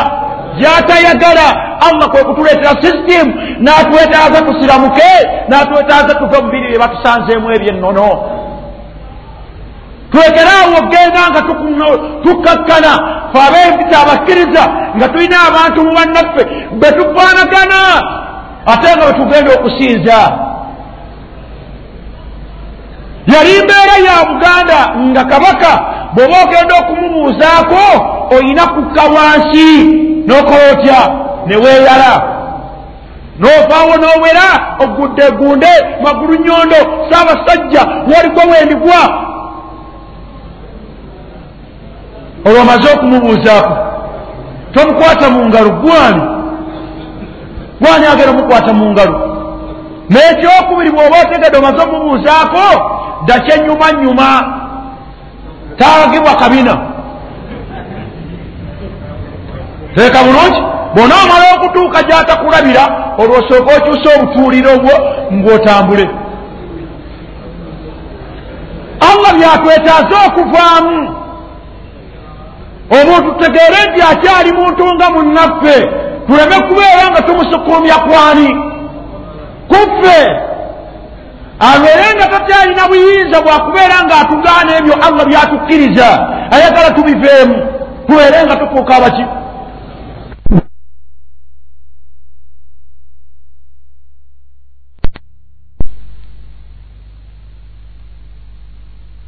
[0.59, 1.47] Gyatayagala
[1.87, 3.27] allah kwe kutuleetera system
[3.65, 5.11] n'atwetaaza tusiramuke
[5.49, 8.09] n'atwetaaza tuve mubiri bye batusanzeemu ebyennono
[10.13, 11.43] twekeraawo ogenda nga
[12.23, 12.93] tukkakkana
[13.33, 14.65] fe abenzita abakkiriza
[14.97, 16.43] nga tulina abantu mu bannaffe
[16.81, 17.81] betufaanagana
[18.73, 20.19] ate nga bwetugenda okusinza
[23.33, 24.79] yali mbeera ya buganda
[25.11, 25.73] nga kabaka
[26.15, 27.85] bw'oba ogenda okumubuuzaako
[28.37, 29.69] oyina kukka wansi
[30.27, 31.01] n'okola otya
[31.47, 32.13] ne weeyala.
[33.39, 34.47] N'ovaawo n'owera
[34.85, 35.73] ogudde gunde
[36.03, 36.77] magulu nyondo
[37.11, 37.83] saabasajja
[38.15, 39.32] waliko wendigwa
[42.47, 43.77] olwo omaze okumubuuzaako
[44.75, 46.23] tomukwata mu ngalo gwani
[47.81, 49.17] gwani agenda omukwata mu ngalo?
[50.11, 52.65] N'ekyokubiri bw'oba otegedde omaze okumubuuzaako
[53.27, 54.29] dakyenyuma nyuma
[55.79, 56.75] taagibwa kabina.
[59.95, 60.61] Teeka bulungi
[60.95, 62.85] bona omala okutuuka gyatakulabira
[63.19, 64.95] olwosooka okyusa obutuuliro bwo
[65.33, 66.07] ng'otambule.
[69.11, 71.22] Allah byatwetaaze okuvaamu
[72.91, 75.77] omuntu tutegeere nti akyali muntu nga munnaffe.
[76.27, 78.49] Tuleme kubeera nga tumusukulumya kwani
[79.69, 80.21] kuffe
[81.71, 86.09] abeere nga tatyalina buyinza bwakubeera ng'atugaana ebyo allah byatukkiriza
[86.55, 87.57] ayagala tubiveemu.
[88.07, 89.25] Tubeere nga tufuuka abaki.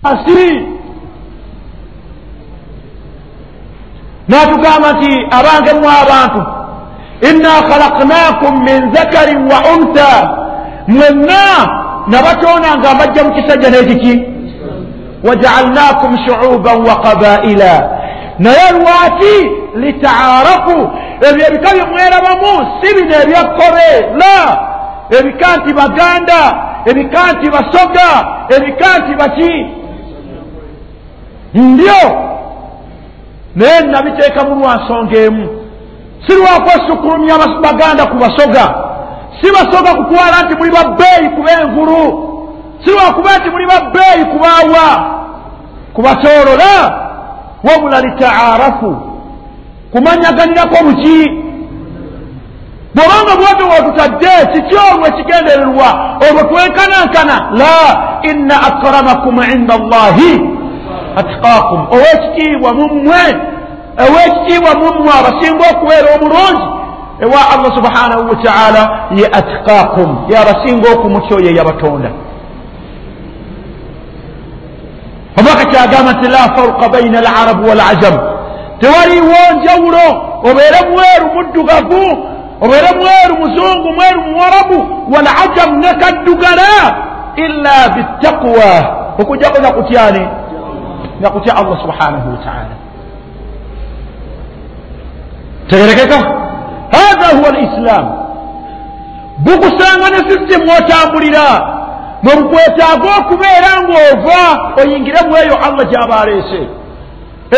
[0.03, 0.74] Asi
[4.35, 6.41] natugamba nti abange mu abantu.
[7.31, 10.11] Inna khalaknakum min zakarin wa unta
[10.89, 11.43] mwenna
[12.07, 14.15] nabatonda nga mbajja mu kisajja n'ekiki.
[15.27, 17.75] Wajaalnakum shuuban wa qabaila.
[18.39, 19.37] Naye lwaki
[19.75, 20.91] litaarafu?
[21.29, 23.89] Ebyo ebika byemwerabamu si bino ebyakkobe
[24.21, 24.37] la
[25.19, 26.41] ebika nti baganda
[26.85, 28.11] ebika nti basoga
[28.57, 29.53] ebika nti baki?
[31.55, 32.34] Ndyo
[33.57, 35.49] naye nabiteekamu lwa nsonga emu.
[36.27, 38.75] Si lwakwesukulumya baganda ku basoga?
[39.41, 42.31] Si basoga kutwala nti muli babbeeyi kuba envulu
[42.85, 45.15] si lwakuba nti muli babbeeyi kubaawa
[45.95, 47.01] kubasoolola
[47.65, 48.97] wabula litaarafu.
[49.93, 51.31] Kumanyaganirako buki?
[52.95, 56.19] Bwobanga bwoti wotutadde kiki olwo ekigendererwa?
[56.31, 57.51] Olwo twenkanankana?
[57.53, 58.05] La.
[58.23, 60.54] Inna akramakum inda allahi
[61.21, 63.25] atqakum owekitiibwa mummwe
[64.05, 66.67] owekitiibwa mummwe abasinga okubeera omulungi
[67.25, 68.83] ewa allah subhanahu wataala
[69.19, 72.11] ye atqakum yabasinga okumutya oyo eyabatonda
[75.39, 78.21] omwaka kyagamba nti la faruqa baina alarabu walajamu
[78.81, 80.07] tewaliwo njawulo
[80.51, 82.05] obeere mweru muddugavu
[82.61, 84.79] obeere mweru muzungu mweru muwarabu
[85.15, 86.71] walajamu nekaddugala
[87.37, 88.71] illa bitaqwa
[89.19, 90.29] okujjako nakutyani
[91.21, 92.75] nga kutya allah subhanahu wataala
[95.69, 96.19] tegerekeka
[96.93, 98.13] hatha huwa lislaamu
[99.39, 101.75] bukusanga ne sisitemu otambulira
[102.23, 104.43] mwebukwetaaga okubeera ngaova
[104.81, 106.69] oyingiremu eyo allah gyaba aleese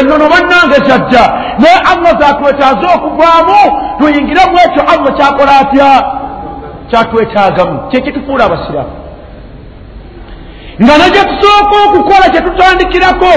[0.00, 1.24] ennono bannange kyajja
[1.58, 3.60] naye allah zatwetaaze okuvaamu
[3.98, 5.90] tuyingiremu ekyo allah kyakola atya
[6.90, 9.05] kyatwetaagamu kyekitufuula abasiraamu
[10.82, 13.32] nga nekye tusooka okukola kyetutandikirako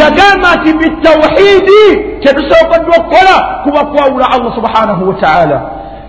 [0.00, 1.82] yagamba nti bitawhidi
[2.20, 5.62] kyetusookeddwa okukola kuba kwawula allah subhanahu wataala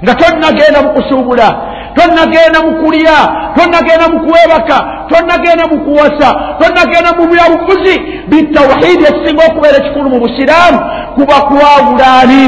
[0.04, 1.56] nga tonnagenda mukusuubula
[1.96, 3.18] tonnagenda mukulya
[3.56, 4.78] tonnagenda mukwebaka
[5.10, 6.30] tonnagenda mukuwasa
[6.60, 10.80] tonnagenda mu byabufuzi bitawhidi ekisinga okubeera ekikulu mu busiraamu
[11.16, 12.46] kuba kwawulaani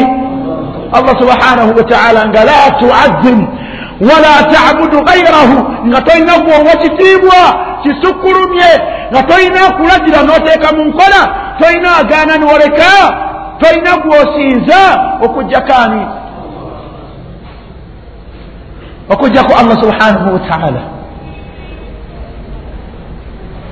[0.94, 3.48] allah subhanahu wataala nga la tuazimu
[4.02, 7.40] wala tabudu gairahu nga tolina gwowa kitiibwa
[7.84, 8.72] kisukkulumye
[9.12, 11.22] nga tolina kulagira n'oteeka mu nkola.
[11.60, 12.92] Tolina agaana niwoleka
[13.60, 14.80] tolina gwosinza
[15.22, 16.06] okujjakaani
[19.10, 20.82] okujjaku allah subhanahu wataala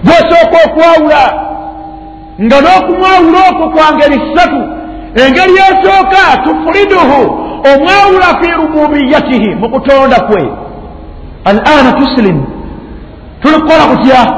[0.03, 1.23] gwosooka okwawula.
[2.41, 4.61] Nga n'okumwawula okwo kwa ngeri ssatu.
[5.15, 10.49] Engeri esooka tufuriduhu omwawula fi rububiyatihi mu kutonda kwe.
[11.45, 12.47] Al ana tusilimu
[13.41, 14.33] tulikukola kutya?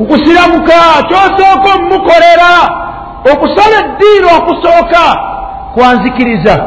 [0.00, 0.72] Okusiramuka
[1.08, 2.52] kyosooka omumukolera
[3.32, 5.02] okusala eddiini okusooka
[5.74, 6.64] kwanzikiriza.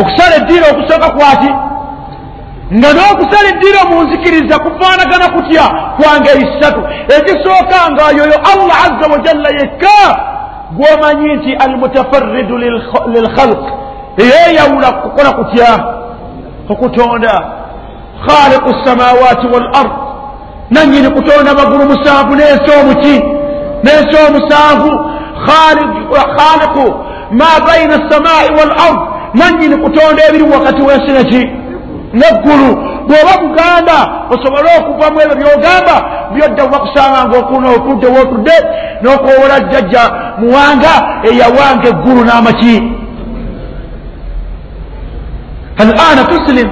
[0.00, 1.50] Okusala eddiini okusooka kwati
[2.74, 5.62] nga n'okusala eddiini omunzikiriza kufaanagana kutya?
[5.96, 6.80] Kwangeri ssatu.
[7.16, 9.98] Ekisooka nga yoyo allah azza wajalla yekka
[10.72, 12.58] gwomanyi nti almutafarridu
[13.06, 13.62] lilkhalq
[14.18, 15.84] eyeyawula kukola kutya
[16.68, 17.42] okutonda
[18.26, 19.92] khaliqu samawati wal ard.
[20.70, 23.16] Nanyini kutonda amagulu musanvu n'ensi omuki
[23.84, 24.90] n'ensi omusanvu
[25.46, 26.94] khaliqu
[27.30, 29.00] ma baina samai wal ard.
[29.34, 31.65] Nanyini kutonda ebiri wakati w'ensi neki
[32.20, 32.70] neggulu
[33.08, 33.96] bw'oba kuganda
[34.34, 35.96] osobole okuvamu ebyo byogamba
[36.32, 38.56] byodda kuba kusanga nga okuna otudde wootudde
[39.02, 40.02] n'okwowola jjajja
[40.40, 40.94] muwanga
[41.28, 42.76] eyawanga eggulu n'amaki.
[45.82, 46.68] Al ana tuslim?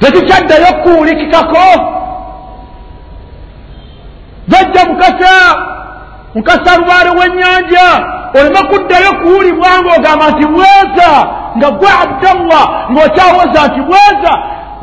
[0.00, 1.66] Tetukyaddayo kuwulikikako?
[4.48, 5.32] Jajja mukasa
[6.34, 7.86] mukasa lubaale w'ennyanja
[8.34, 11.10] oleme kuddayo kuwulibwa ngaogamba nti bweza
[11.56, 14.32] nga gwe abdallah ng'okyawoza nti bweza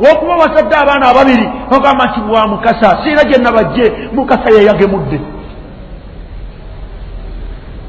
[0.04, 1.46] wokuba wasadde abaana ababiri
[1.76, 5.20] ogamba nti bwa mukasa siina gye nabajje mukasa yeyagemudde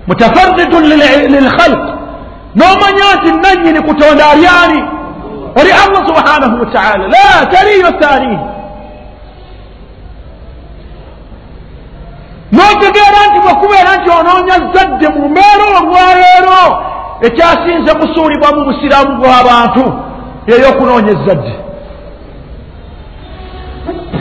[0.07, 0.83] mutafaridun
[1.33, 1.83] lilkhalq
[2.55, 4.79] n'omanya nti nannyini kutonda alyani
[5.59, 8.38] oli allah subhanahu wataala la taliyo taanihi
[12.55, 16.61] n'otegeera nti bwekubeera nti onoonya zadde mu mbeera olwaleero
[17.22, 19.84] ekyasinze kusuulibwa mu busiraamu bw'abantu
[20.47, 21.53] yeyokunoonya ezadde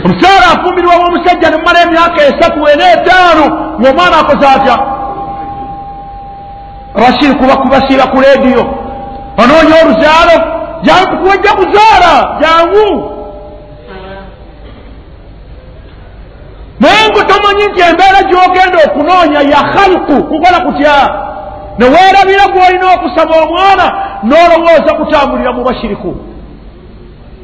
[0.05, 3.45] omukyala afumbirwamu omusajja nemumala emyaka esatu ena etaano
[3.81, 4.77] ngaomwana akoze atya?
[6.97, 8.63] Abasiri kuba kubasiira ku lediyo
[9.43, 10.37] onoonya oluzaalo
[10.83, 13.15] jangu kuwajja kuzaala jangu
[16.81, 20.95] naye ngu tomanyi nti embeera gyogenda okunoonya ya khalku kukola kutya
[21.79, 23.87] neweerabira gwolina okusaba omwana
[24.23, 26.17] n'olowooza kutambulira mu bashiriku.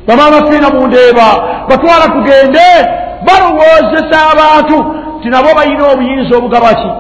[0.07, 1.29] Bamaama fiina mundeeba
[1.69, 2.67] batwala tugende
[3.27, 4.77] balowoozesa abantu
[5.23, 6.91] ti nabo balina obuyinza obugabaki.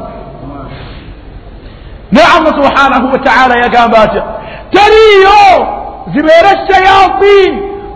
[2.12, 4.22] Naye allah subhanahu wataala yagamba atya
[4.70, 5.66] teriiyo
[6.12, 7.52] zibeere shayatin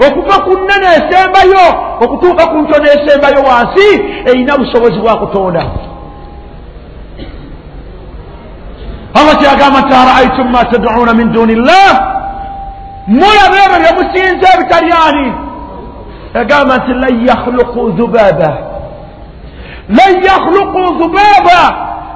[0.07, 1.65] okuva ku nnene esembayo
[2.01, 3.89] okutuuka ku ntono esembayo wansi
[4.27, 5.63] erina busobozi bwa kutonda
[9.15, 11.93] allah kyagamba nti araaitum ma tadcuuna min duni llah
[13.07, 15.33] mulaba ebyo byemusinza ebitalyani
[16.35, 18.51] yagamba nti lan yakhluqu dhubaba
[19.89, 21.61] lan yakhluqu dhubaba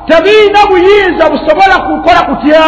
[0.08, 2.64] tebiina buyinza busobola kukola kutya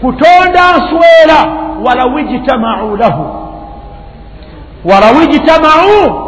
[0.00, 1.38] kutonda nswera
[1.84, 3.24] walaw ijtamau lahu
[4.84, 6.25] walaw ijtamau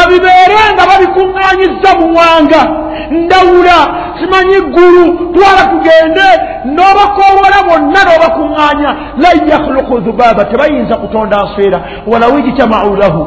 [0.00, 2.62] kabibeere nga babikuŋŋanyiza muwanga
[3.10, 3.78] ndawula
[4.18, 6.28] simanyi ggulu twala tugende.
[6.74, 8.90] N'obakoowola bonna n'obakuŋŋaanya
[9.22, 11.78] lan yakhluqu dhubaba tebayinza kutonda nswera
[12.10, 13.22] walaw ijtamau lahu.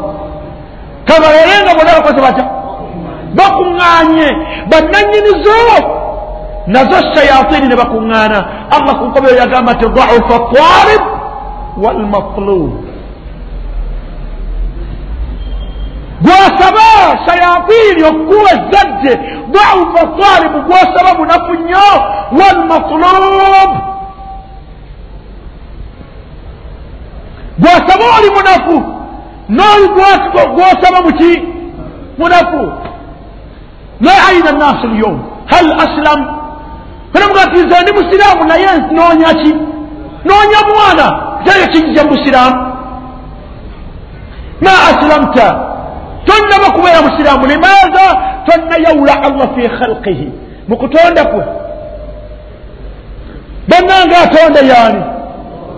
[1.07, 2.45] Kababeere nga bonna bakoze batya?
[3.37, 4.29] Bakuŋŋaanye.
[4.69, 5.59] Bannanyinizo
[6.67, 8.39] nazo shayatini ne bakuŋŋaana.
[8.75, 11.03] Allah ku nkobe yagamba nti daufa talib
[11.83, 12.82] walmatlub
[16.23, 16.87] gwosaba
[17.25, 19.19] shayatini okukuwa ezadde
[19.51, 21.87] daufa talibu gwosaba munafu nnyo
[22.39, 23.93] walmatlub
[27.59, 28.83] gwosaba oli munafu.
[29.49, 29.87] N'oli
[30.55, 31.43] gwosaba muki
[32.17, 32.71] munafu.
[33.99, 35.21] Naye aina nnasu lyom?
[35.45, 36.39] Hal aslam?
[37.15, 39.55] Enamugatiriza ndi musiraamu naye noonya ki
[40.25, 41.23] noonya mwana.
[41.43, 42.73] Kyayo kijja musiraamu
[44.61, 45.72] ma aslamta
[46.25, 48.05] tonnaba kubeera musiraamu limaza
[48.47, 50.31] tonnayawula allah fi khalqihi.
[50.67, 51.43] Mukutonda kwe.
[53.67, 55.03] Bannanga atonda yaani?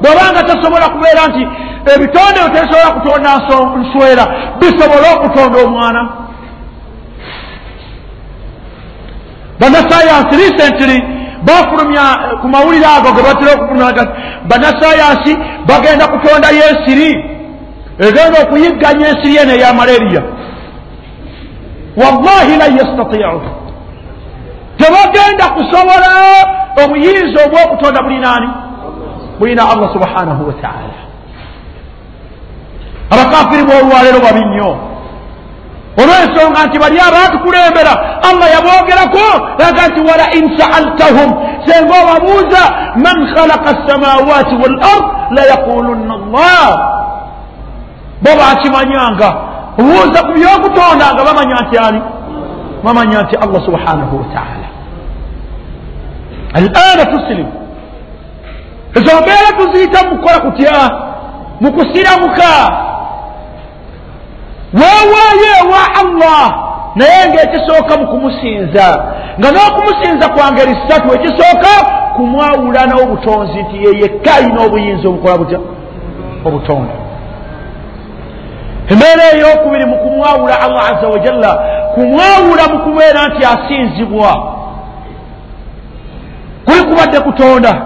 [0.02, 1.48] Bwobanga tasobola kubeera nti
[1.94, 3.30] ebitonde byo tebisobola kutonda
[3.82, 4.26] nswera
[4.60, 6.10] bisobola okutonda omwana.
[9.60, 11.04] Bannasayansi recently
[11.46, 12.04] bafulumya
[12.42, 14.06] ku mawulire ago ge batera okufulumya
[14.50, 15.32] bannasayansi
[15.68, 17.10] bagenda kutondayo ensiri
[18.00, 20.22] egenda okuyigganya ensiri eno eya malaria
[21.98, 23.42] wallahi lan yastatiu.
[24.78, 26.12] Tebagenda kusobola
[26.84, 28.50] obuyinza obwokutonda bulinaani
[29.40, 30.96] bulina allah subhanahu wataala
[33.12, 34.72] abakafiri b'olwaleero babi nnyo.
[36.02, 37.94] Olw'ensonga nti bali abaatukulembera
[38.30, 39.28] allah yaboogerako
[39.60, 41.30] laga nti wala in saaltahum
[41.66, 42.64] senga obabuuza
[43.06, 45.06] man khalaqa assamawati wal ard
[45.38, 46.68] layaqulunna allah.
[48.24, 49.30] Bo bakimanyanga
[49.80, 52.02] obuuza ku byokutonda nga bamanya nti ani
[52.84, 54.68] bamanya nti allah subhanahu wataala
[56.54, 57.52] alana tusilimu
[58.96, 60.76] ezo mbeera tuziyita mukukola kutya
[61.62, 62.52] mukusiramuka
[64.74, 66.66] weewaayo ewa allah.
[66.96, 68.88] Naye ngaekisooka mu kumusinza
[69.40, 71.72] nga n'okumusinza kwa ngeri ssatu ekisooka
[72.16, 75.60] kumwawula n'obutonzi nti yeyekka alina obuyinza obukola butya?
[76.46, 76.94] Obutonda
[78.90, 81.54] embeera eyokubiri mu kumwawula allah aza wajalla
[81.94, 84.54] kumwawula mu kubeera nti asinzibwa.
[86.66, 87.82] Kuli kubadde kutonda.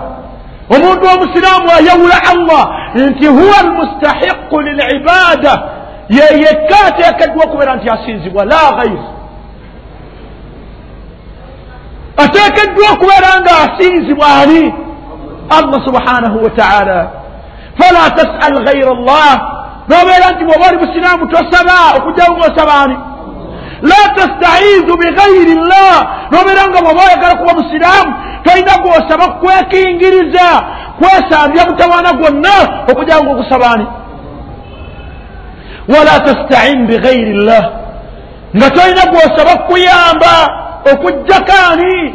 [0.75, 2.63] Omuntu omusiraamu ayawula allah
[2.95, 5.61] nti huwa almustahiqu lilibada
[6.09, 9.03] ye yekka ateekeddwa okubeera nti asinzibwa la gairu
[12.17, 14.73] ateekeddwa okubeera nga asinzibwa ani?
[15.49, 17.11] Allah subhanahu wataala
[17.77, 19.58] fala tasal gaira llah
[19.89, 22.97] nobeera nti bwoba oli busiraamu tosaba okujjawo ngaosaba ani
[23.81, 25.97] la tastaizu bigairi llah.
[26.31, 28.13] Nobeera nga bwoba oyagala kuba musiraamu
[28.43, 30.47] tolina gwosaba kwekingiriza
[30.99, 32.55] kwesambya mutawaana gwonna
[32.91, 33.87] okujjawo ngaokusaba ani
[35.87, 37.69] wala tastain bigairi llah.
[38.55, 40.33] Nga tolina gwosaba kuyamba
[40.93, 42.13] okugjako ani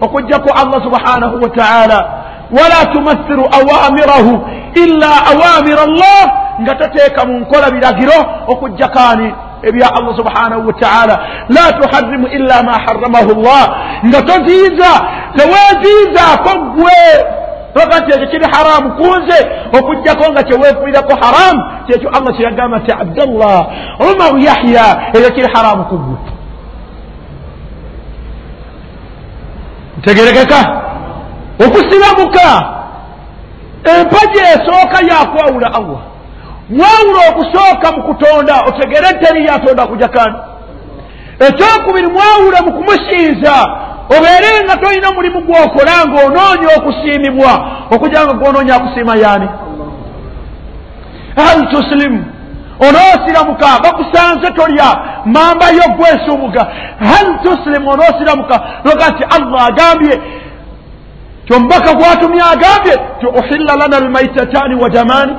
[0.00, 2.21] okugjako allah subhanahu wataala
[2.52, 6.24] wala tumathiru awamirahu illa awamira llah
[6.60, 11.14] nga toteeka mu nkola biragiro okugjako ani ebya allah subhanahu wataala
[11.48, 13.66] la tuharimu illa ma haramahu llah
[14.04, 14.92] nga toziiza
[15.36, 17.02] teweziizaako gwe
[17.82, 19.38] oga nti ekyo kiri haramu kunze
[19.78, 23.66] okugjako nga kyeweefuirako haramu kyekyo allah kyeyagamba nti abdallah
[24.12, 26.16] umaru yahya ekyo kiri haramu kugwe
[29.98, 30.91] ntegerekeka
[31.66, 32.48] okusiramuka
[33.84, 36.00] empaji esooka yakwawula allah.
[36.70, 40.34] Mwawula okusooka mu kutonda otegere teri yatonda kujakani
[41.48, 43.54] ekyokubiri mwawule mu kumusinza
[44.16, 47.52] obeere nga tolina mulimu gwokola ngaonoonya okusiimibwa
[47.90, 49.48] okugira nga gwonoonya akusiima yaani?
[51.36, 52.24] Hal tusilimu
[52.88, 56.66] onoosiramuka bakusanze tolya mambayo gwesuumuga
[56.98, 60.20] hal tusilimu onoosiramuka noga nti allah agambye
[61.46, 65.36] kyomubaka gwatumye agambye ti uhilla lana almaitatani wa jamaani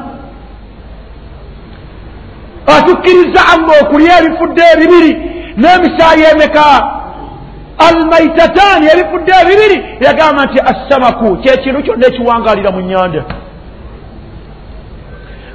[2.78, 5.12] atukkiriza allah okulya ebifudde ebibiri
[5.58, 6.66] n'emisaayi emeka
[7.88, 13.24] almaitataani ebifudde ebibiri yagamba nti assamaku kyekintu kyonna ekiwangalira mu nyanja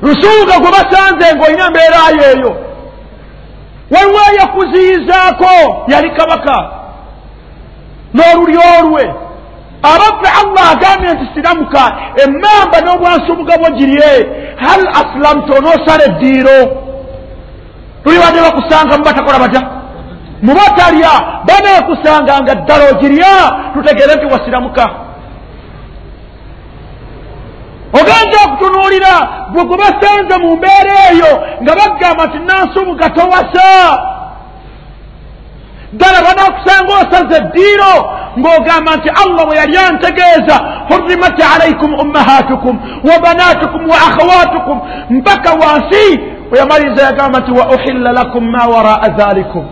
[0.03, 2.53] lusuuga gwe basanze ngaolina embeerayo eyo
[3.91, 6.57] waliwo yakuziyizaako yali kabaka
[8.15, 9.15] n'olulyo lwe
[9.83, 11.83] abaffe allah agambye nti siramuka
[12.24, 14.12] emmamba n'obwansubuga bwo girye.
[14.57, 16.59] Hal aslamtu onoosala eddiiro?
[18.05, 19.62] Luli badde bakusanga mu batakola batya?
[20.43, 21.12] Mubatalya
[21.49, 23.35] baneekusanga nga ddala ogirya
[23.74, 24.85] tutegeere nti wasiramuka
[27.99, 29.14] ogenda okutunuulira
[29.53, 33.68] bwe gwe basanze mu mbeera eyo nga bagamba nti nansubuga towasa
[35.93, 37.95] ddala banaakusanga osaze eddiiro
[38.39, 40.57] ng'ogamba nti allah bwe yali antegeeza
[40.91, 42.78] hurimat alaikum ummahatukum
[43.09, 44.80] wa banatukum wa akhawatukum.
[45.11, 46.20] Mpaka wansi
[46.51, 49.64] bwe yamaliriza yagamba nti wa uhilla lakum ma waraa dhalikum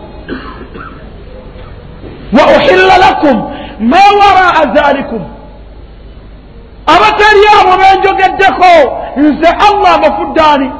[2.39, 3.35] wa uhilla lakum
[3.79, 5.21] ma waraa dhalikum
[6.87, 8.71] abatali abo benjogeddeko
[9.17, 10.71] nze allah mbafudde ani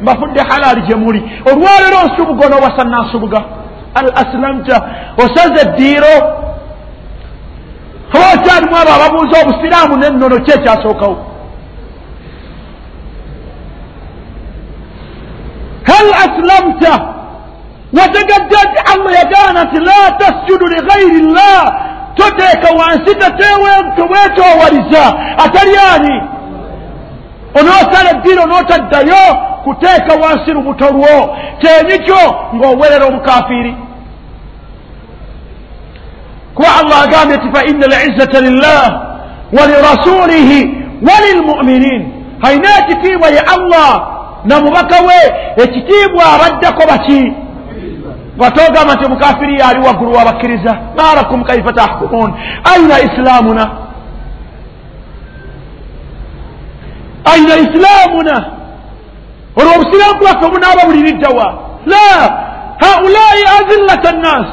[0.00, 1.30] mbafudde halaali gye muli.
[1.46, 3.42] Olwaleero nsubuga onoobasa nansubuga
[3.98, 4.76] al aslamta
[5.24, 6.14] osaze eddiiro
[8.14, 11.16] oba okyalimu abo ababuuza obusiraamu nennono ki ekyasookawo
[15.88, 17.14] hal aslamta?
[17.92, 21.74] Wategadde nti allah yagaana nti la tasjudu lighairi llah
[22.14, 23.14] toteeka wansi
[23.96, 25.04] tobwetowaliza
[25.44, 26.22] atali ani?
[27.54, 29.24] Onoosala eddiiro n'otaddayo
[29.64, 31.36] kuteeka wansi lubuto lwo.
[31.60, 32.20] Kyenyikyo
[32.54, 33.76] ng'owerera omukafiiri
[36.58, 38.82] kuba allah agambye nti fa ina alizzata lillah
[39.58, 40.60] walirasulihi
[41.08, 44.08] walilmuminin alina ekitiibwa ye allah
[44.44, 45.18] namubaka we
[45.64, 47.32] ekitiibwa abaddeko baki?
[48.38, 52.34] Watogamba nti omukafiri yaali waggulu wabakkiriza malakum kaifa tahkumun?
[52.74, 53.70] Aina islamuna?
[57.32, 58.46] Aina islamuna?
[59.56, 62.06] Olwo obusiraamu bwaffe obunaaba buliriddawa la
[62.78, 63.20] haula
[63.58, 64.46] azillata nnas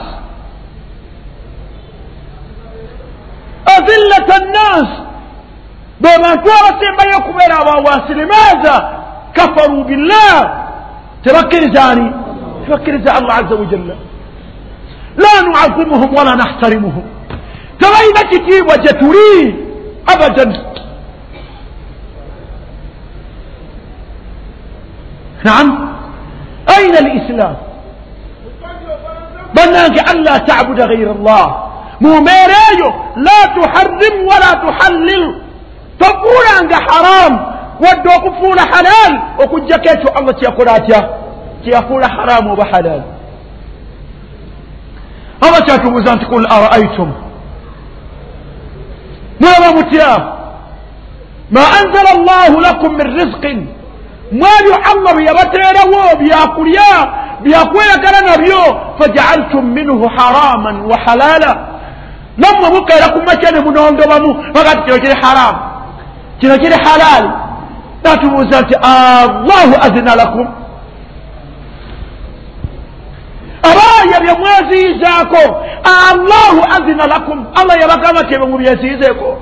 [3.76, 4.88] azillata nnas
[6.00, 8.74] be bantu abasembayo okubeera abawansi limaza
[9.32, 10.36] kafaru billah
[11.24, 12.12] tebakkiriza ani
[12.64, 13.94] tebakkiriza allah aza wajalla
[15.16, 17.02] la nuazimuhum wala nahtarimuhum
[17.78, 19.54] tebalina kitiibwa gye tuli
[20.06, 20.70] abadan
[25.44, 25.88] نعم
[26.78, 27.56] أين الإسلام
[29.54, 30.80] بنانك ألا تعبد
[32.02, 35.34] غير الله مumbeereeyo la tuharrim wala tuhallil
[35.98, 37.38] tofuulanga haram
[37.80, 41.08] wadde okufuula halal okugjako ekyo allah kyeyakola atya
[41.62, 43.02] kyeyafuula haramu oba halal
[45.40, 47.12] allah kyatubuuza nti kul araaitum
[49.40, 50.16] mwaba mutya
[51.50, 53.68] ma anzala allahu lakum min rizqin
[54.32, 57.12] mwabyo allah bye yabateerawo byakulya
[57.42, 61.73] byakweyagala nabyo fajaaltum minhu haraman wa halala
[62.37, 65.59] nammwe mukeera ku makya ne munondobamu bagati kino kiri haramu
[66.39, 67.29] kino kiri halaali
[68.03, 70.47] natubuuza nti allahu azina lakum.
[73.63, 75.65] Abaaya bye mweziyizaako
[76.09, 77.45] allahu azina lakum.
[77.55, 79.37] Allah yabagamba nti ebyo mubyeziyizeeko.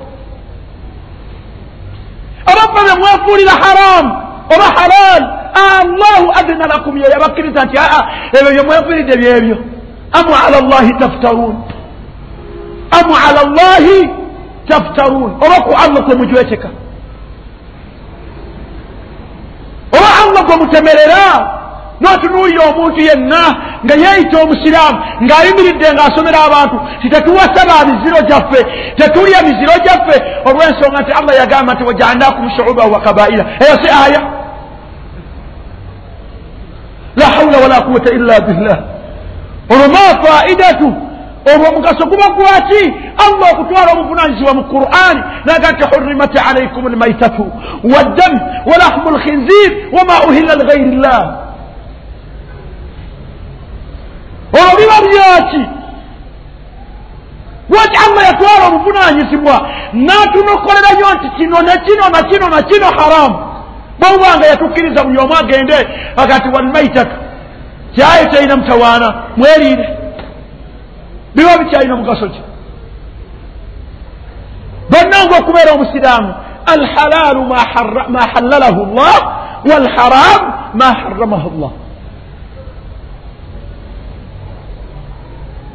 [2.46, 4.10] Ababba bye mwefuulira haramu
[4.54, 6.96] oba halaali allahu azina lakum.
[6.98, 9.56] Ye yabakkiriza nti aa ebyo bye mwefuulidde byebyo.
[10.12, 11.56] Amu ala llahi taftaruun
[12.90, 14.08] amu ala llahi
[14.68, 16.68] taftaruun oba ku allah kwe mujweteka
[19.92, 21.24] oba allah gwe mutemerera
[22.00, 23.42] notunuulira omuntu yenna
[23.84, 28.60] nga yeeyita omusiraamu ng'ayimiridde ng'asomera abantu ti tetuwasaba miziro gyaffe
[28.98, 30.16] tetulya miziro gyaffe
[30.48, 34.20] olw'ensonga nti allah yagamba nti wajaalnakum shuuban wa kabaira eyo si aya
[37.16, 38.78] la haula wala quwata illa billah
[39.72, 41.03] olwo ma faidatu
[41.52, 42.82] olwo omugaso guba gwaki
[43.26, 47.52] allah okutwala obuvunanyizibwa mu qur'ani naga nti hurimat alaikum almaitatu
[47.94, 48.32] waddam
[48.66, 51.24] walahmu lkhinzir wama uhilla lighairi llah
[54.58, 55.62] olwo biba byaki
[57.70, 63.38] lwaki allah yatwala obuvunanyizibwa natunokolerayo nti kino nekino nakino nakino haramu
[63.98, 67.16] bwobanga yatukkiriza buli omu agende agati walmaitatu
[67.94, 70.03] kyayo kyalina mutawaana mweriire
[71.34, 72.40] biba bikyalina mugaso ki?
[74.90, 76.34] Bannanga okubeera omusiraamu
[76.66, 77.40] alhalaalu
[78.14, 79.18] ma halalahu llah
[79.70, 81.72] walharamu ma haramahu llah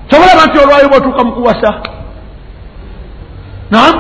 [0.10, 1.72] tobulaba nti olwayo bwotuuka mu kuwasa.
[3.70, 3.94] Nam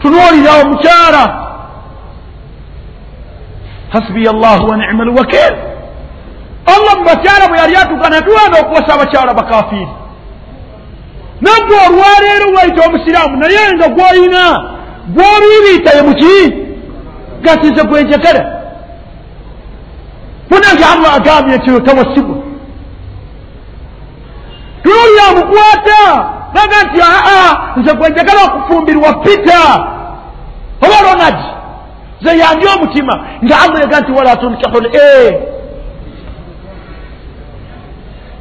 [0.00, 1.24] tunuulira omukyala.
[3.90, 5.54] Hasbiya llahu wa nicma lwakil
[6.66, 9.92] allah mu bakyala bwe yali atuuka natuwanda okuwasa abakyala bakafiiri
[11.40, 14.42] nagwe olwaleero waita omusiraamu naye nga gwoyina
[15.14, 16.54] gwobiibiita ye muki
[17.42, 18.42] gatize gwenjagala
[20.50, 22.36] munange allah agambye nti tawasibwa
[24.82, 26.00] tululya mukwata
[26.54, 29.60] naga nti aa nze gwenjagala okufumbirwa pita
[30.84, 31.38] oba ronald
[32.22, 33.14] ze yandi omutima
[33.44, 34.86] nga allah yaga nti wala tunkihu l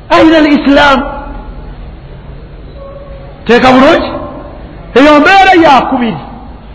[0.09, 1.22] aina l islaamu
[3.45, 4.11] teeka bulungi.
[4.95, 6.17] Eyo mbeera yakubiri.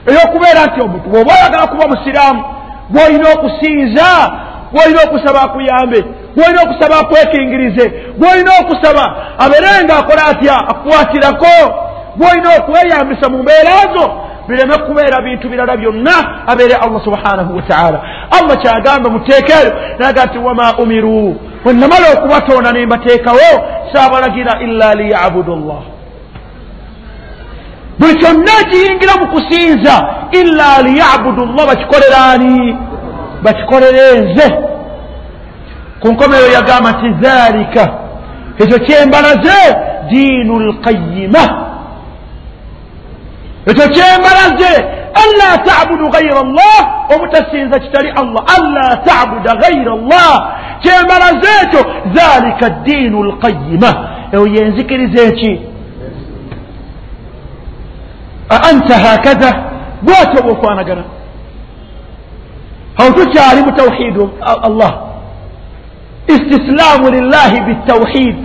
[0.09, 2.43] Ey'okubeera nti omuntu bw'oba oyagala kuba musiraamu
[2.91, 4.09] bw'olina okusinza
[4.73, 6.01] bw'olina okusaba akuyambe
[6.37, 7.85] bw'olina okusaba akwekingirize
[8.19, 9.05] bw'olina okusaba
[9.45, 11.55] abeere nga akola atya akukwatirako
[12.19, 14.07] bw'olina okweyambisa mu mbeera zo
[14.49, 16.17] bireme kubeera bintu birala byonna
[16.47, 17.99] abeere allah subhanahu wataala
[18.39, 21.37] allah kyagamba muteeka eyo naga nti wama umiru.
[21.65, 23.51] Bwenamala okubatonda ne mbateekawo
[23.93, 25.98] saabalagira illa liyabudu llah
[27.99, 29.95] buli kyonna kiyingira mu kusinza
[30.33, 32.77] illa liyabudu llah bakikolera ani
[33.43, 34.49] bakikolere nze.
[36.01, 37.85] Ku nkomero yagamba nti dhalika
[38.59, 39.59] ekyo kyembalaze
[40.11, 41.45] diinu lqayima
[43.67, 44.73] ekyo kyembalaze
[45.23, 46.83] anla tabudu gaira llah
[47.15, 48.43] obutasinza kitali allah.
[48.59, 50.35] Anla tabuda gaira llah
[50.83, 51.81] kyembalaze ekyo
[52.15, 55.68] dhalika diinu lqayima eyo yenzikiriza eki
[58.51, 59.51] aanta hakaza
[60.03, 61.05] bwatyo bwofanagana
[62.97, 64.31] awo tukyali mu tawhidu
[64.63, 64.95] allah
[66.27, 68.37] istislaamu lillahi bitawhid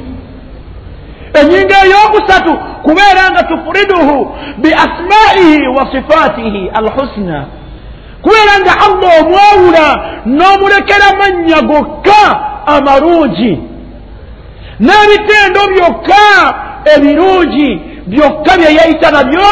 [1.41, 7.45] enyinga eyokusatu kubeera nga tufuriduhu biasmaihi wa sifatihi alhusna
[8.21, 9.87] kubeera nga allah omwawula
[10.25, 12.23] n'omulekera mannya gokka
[12.65, 13.59] amarungi
[14.79, 16.25] n'ebitendo byokka
[16.95, 19.49] ebirungi byokka bye yayita nabyo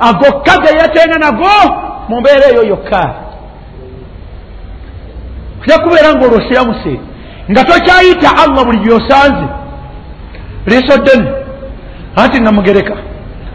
[0.00, 1.74] agokka ge yatenda nago
[2.08, 3.14] mu mbeera eyo yokka
[5.62, 7.00] ojja kubeera ngaolwosiramuse
[7.50, 9.46] nga tokyayita allah buli byosanze
[10.66, 11.28] liisoddeni
[12.16, 12.94] anti namugereka.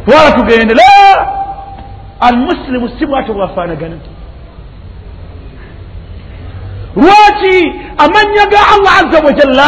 [0.06, 0.84] Twala tugende la
[2.20, 3.96] almusilimu si bwatyo bwafaanagana
[6.96, 7.58] lwaki
[7.98, 9.68] amanya ga allah aza wajalla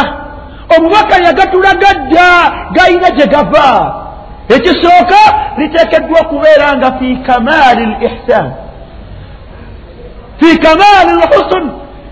[0.77, 3.95] omubaka yagatulaga dda gayina gye gava
[4.55, 5.21] ekisooka
[5.57, 8.51] liteekeddwa okubeera nga fi kamaali l ihsan
[10.39, 11.65] fi kamaali lhusun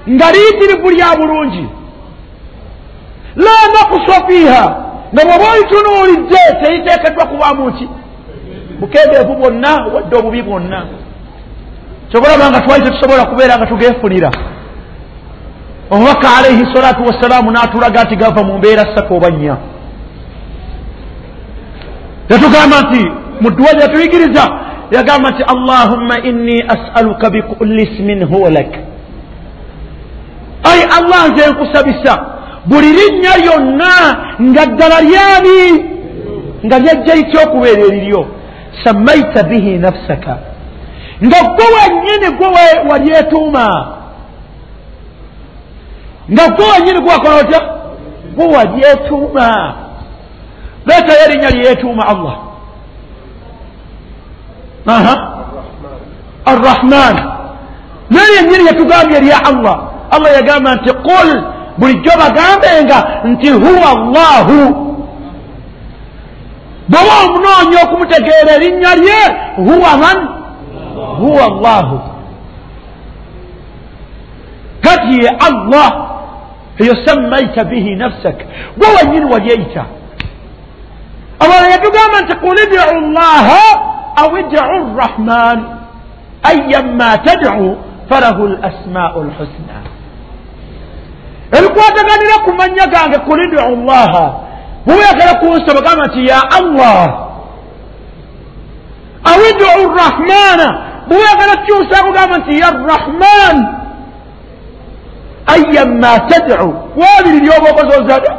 [0.10, 1.70] nga liyitirivu lya bulungi.
[3.36, 4.64] La nakusa fiiha
[5.14, 7.90] nga bw'oba olitunuulidde teriteekeddwa kubaamu ki?
[8.80, 10.86] Bukendeevu bwonna wadde obubi bwonna.
[12.10, 14.32] Kyobalaba nga twali tetusobola kubeera nga tugefunira
[15.90, 19.58] omubaka alaihi salatu wassalaamu n'atulaga nti gava mu mbeera ssatu oba nnya
[22.30, 23.02] yatugamba nti
[23.42, 24.44] mu dduwa lye yatuyigiriza
[24.92, 28.72] yagamba nti allahumma inni asaluka bikulli ismin huwa lak.
[30.64, 32.26] Ai allah nze nkusabisa
[32.66, 33.94] buli linnya lyonna
[34.42, 35.86] nga ddala lyani
[36.66, 38.28] nga lyajja litya okubeera eriryo.
[38.84, 40.38] Samaita bihi nafsaka.
[41.24, 43.68] Nga gwe wennyini gwe walyetuuma.
[46.32, 47.62] Nga gwe wennyini gwe wakola otya?
[48.36, 49.74] Gwe walyetuuma
[50.88, 52.36] leetayo erinnya lyeyetuuma allah.
[56.46, 57.16] Arrahman.
[58.10, 59.78] Naye yennyini yetugambye erya allah.
[60.12, 61.30] Allah yagamba nti qul
[61.78, 64.88] bulijjo bagambenga nti huwa allahu.
[66.90, 69.22] Bw'oba omunoonya okumutegeera erinnya lye
[69.56, 70.28] huwa man
[71.20, 72.00] huwa allahu.
[74.82, 76.08] Kati ye allah
[76.78, 78.36] eyo sammaita bihi nafsak
[78.78, 79.86] gwe wennyini walyeyita
[81.40, 83.64] abala yatugamba nti qul idiu llaha
[84.22, 85.58] aw idiu rrahman
[86.44, 87.78] ayama tadcu
[88.10, 89.78] falahu lasmau lhusna
[91.58, 94.26] ebikwataganira ku mannya gange qul idiu llaha
[94.86, 97.08] bwebayagala kunsaba gamba nti ya allah
[99.32, 100.68] aw idiu rrahmana
[101.08, 103.58] bwebayagala kukyusa kugamba nti ya rrahman
[105.48, 108.37] ayama tadcu wabiri lyoba okozozada lyoba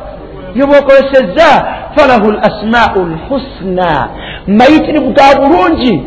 [0.57, 1.51] okozesezza
[1.97, 4.09] falahu lasmau lhusna
[4.47, 6.03] mayitirivu ga bulungi.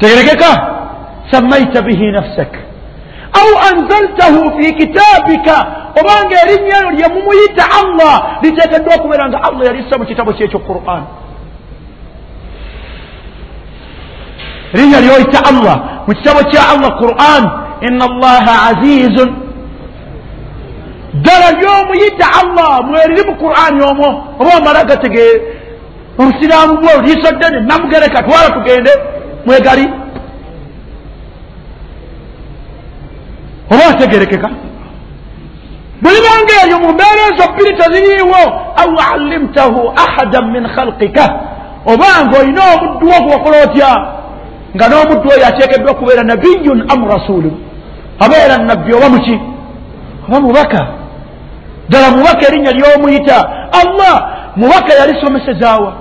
[0.00, 0.52] Tegerekeka.
[1.30, 2.52] Samaita bihi nafsak.
[3.40, 5.56] Au anzaltahu fi kitabika.
[6.00, 8.38] Obanga erinnya eryo lyemumuyita allah.
[8.42, 11.02] Liteekeddwa okubeera nga allah yalissa mu kitabo kyekyo quran.
[14.74, 16.04] Erinnya lyoyita allah.
[16.06, 17.42] Mu kitabo kya allah quran
[17.80, 19.43] ina allaha azizun
[21.14, 24.08] ddala lyomuyita allah mweriri mu qurani omwo
[24.40, 25.42] oba omala gategeere
[26.18, 28.92] obusiraamu bwe liiso ddene namugereka twala tugende
[29.46, 29.86] mwegali
[33.72, 34.50] oba ategerekeka
[36.02, 38.40] bulibanga eryo mu mbeera ezo bbiri teziriiwo
[38.82, 41.24] au allimtahu ahadan min khalqika.
[41.86, 43.90] Obanga olina omuddu wo gwokola otya?
[44.74, 47.54] Nga n'omuddu oyo ateekeddwa okubeera nabiyun am rasulun.
[48.24, 49.36] Abeera nabbi oba muki?
[50.28, 50.80] Oba mubaka
[51.88, 53.36] ddala mubaka erinnya ly'omuyita
[53.80, 54.14] allah
[54.56, 55.92] mubaka yalisomesezaawa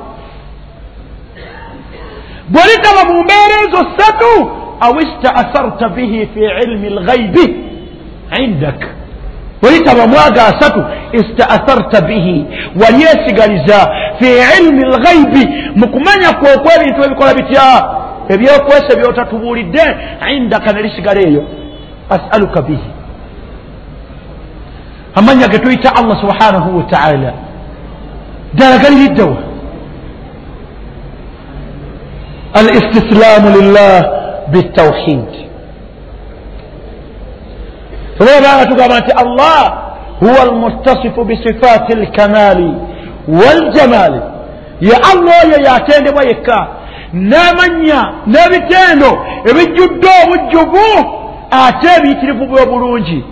[2.50, 4.32] bwe litaba mu mbeera ezo ssatu
[4.80, 7.46] aw istaasarta bihi fi ilmi lghaibi
[8.44, 8.82] indak.
[9.64, 12.46] Welitaba mwaga asatu istaasarta bihi
[12.82, 14.28] walyesigaliza fi
[14.60, 15.44] ilmi lghaibi
[15.76, 17.68] mu kumanya kwe okwebintu ebikola bitya
[18.30, 19.84] ebyokwesa byotatubuulidde
[20.36, 21.44] indaka ne lisigala eyo
[22.10, 22.90] asaluka bihi
[25.16, 27.34] amanya ge tuyita allah subhanahu wataala
[28.53, 29.38] ddala galiriddewa
[32.53, 34.05] al istislaamu lillah
[34.51, 35.26] bitawhid
[38.20, 39.74] olwobanga tugamba nti allah
[40.20, 42.74] huwa almustasifu bisifaati alkamaali
[43.28, 44.22] waljamaali
[44.82, 46.68] ye allah oyo yatendebwa yekka
[47.14, 49.09] n'amanya n'ebitendo
[49.49, 50.88] ebijjudde obujjuvu
[51.51, 53.24] ate ebiyitirivu bwobulungi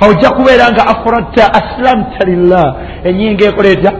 [0.00, 2.74] ojja kubeera nga afradta aslamta lillah
[3.04, 3.92] enyinga ekola etya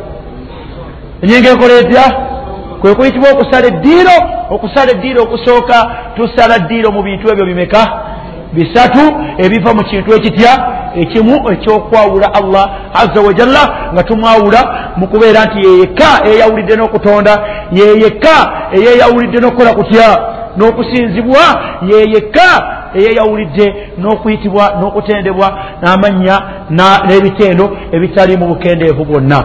[1.22, 2.04] enyinga ekola etya
[2.80, 4.16] kwe kuyitibwa okusala eddiiro.
[4.50, 7.82] Okusala eddiiro okusooka tusala eddiiro mu bintu ebyo bimeka?
[8.52, 9.00] Bisatu
[9.38, 10.52] ebiva mu kintu ekitya?
[10.96, 14.60] Ekimu ekyokwawula allah aza wajalla nga tumwawula
[14.96, 17.32] mu kubeera nti yeyekka eyeyawulidde n'okutonda
[17.72, 18.36] yeyekka
[18.72, 20.08] eyeyawulidde n'okukola kutya?
[20.56, 21.44] N'okusinzibwa
[21.90, 22.48] yeyekka
[22.94, 23.66] eyeyawulidde
[23.98, 25.48] n'okuyitibwa n'okutendebwa
[25.82, 26.36] n'amannya
[27.06, 29.40] n'ebitendo ebitali mu bukendeevu bwonna.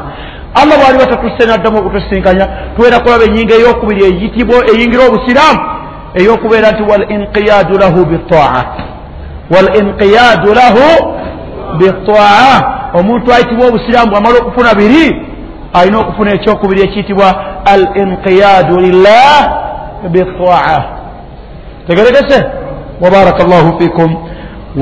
[0.56, 5.60] Allah bwali batatusse naddamu okutusinkanya tubeera kulaba enyinga eyokubiri eyitibwa eyingira obusiraamu
[6.20, 8.64] eyokubeera nti wal inqiyadu lahu bitaa
[9.54, 10.86] wal inqiyadu lahu
[11.80, 12.58] bitaa
[12.94, 15.26] omuntu ayitibwa obusiraamu bwamala okufuna biri
[15.74, 17.28] alina okufuna ekyokubiri ekiyitibwa
[17.66, 19.38] al inqiyadu lillah
[20.10, 20.84] bitaa
[21.88, 22.46] tegeregese
[23.02, 24.16] wabaraka llahu fikum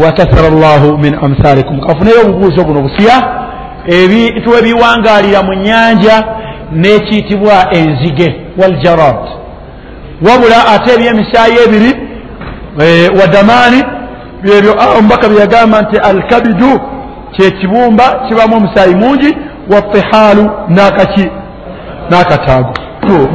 [0.03, 3.17] wakathara llahu min amthalikum kafuneyo obubuuzo buno busiya
[3.85, 6.23] ebintu ebiwangalira mu nyanja
[6.71, 9.21] nekiyitibwa enzige waljarad
[10.27, 11.91] wabula ate ebyemisaayi ebiri
[12.81, 13.83] e, wadamaani
[14.43, 16.81] byebyo omubaka byeyagamba nti alkabidu
[17.31, 19.37] kyekibumba kibamu omusaayi mungi
[19.73, 21.29] watihaalu nakaki
[22.09, 22.73] nakataago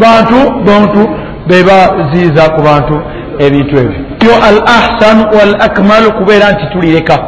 [0.00, 1.08] bantu bantu
[1.46, 3.00] bebaziiza ku bantu
[3.38, 4.34] ebintu ebyo.
[4.48, 7.18] Al ahsan wal akmalu kubeera nti tulireka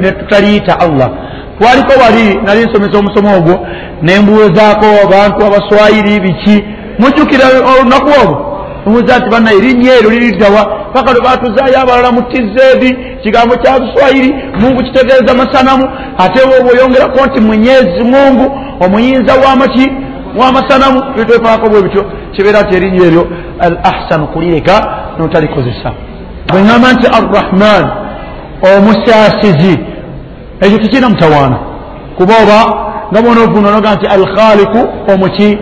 [0.00, 1.10] netutaliyita allah.
[1.58, 3.66] Twaliko wali nali nsomesa omusomo ogwo
[4.02, 6.64] nembuuzaako abantu abaswayiri biki.
[6.98, 8.36] Mujjukira olunaku olwo
[8.86, 14.34] omuza nti banna erinnya eryo liriddawa paka lwe batuzaayo abalala mu tizeedi kigambo kya buswayiri
[14.60, 15.90] mungu kitegeeza masanamu.
[16.18, 19.90] Ate woba oyongerako nti mwenyezi mungu omuyinza wamaki
[20.38, 22.04] wamasanamu bitwefaako bwe bityo.
[22.32, 23.28] Kibeera nti erinnya eryo
[23.60, 24.74] al ahsanu kulireka
[25.18, 25.92] notalikozesa
[26.48, 27.84] bweŋamba nti arrahman
[28.76, 29.78] omusaasizi
[30.60, 31.58] ekyo tekirina mutawaana.
[32.16, 32.58] Kuba oba
[33.10, 35.58] nga bona ovuna noga nti alkhaliku omuki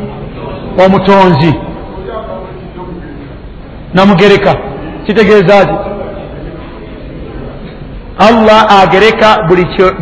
[0.85, 1.55] omutonzi
[3.95, 4.55] namugereka.
[5.07, 5.75] Kitegeeza ti
[8.19, 9.29] allah agereka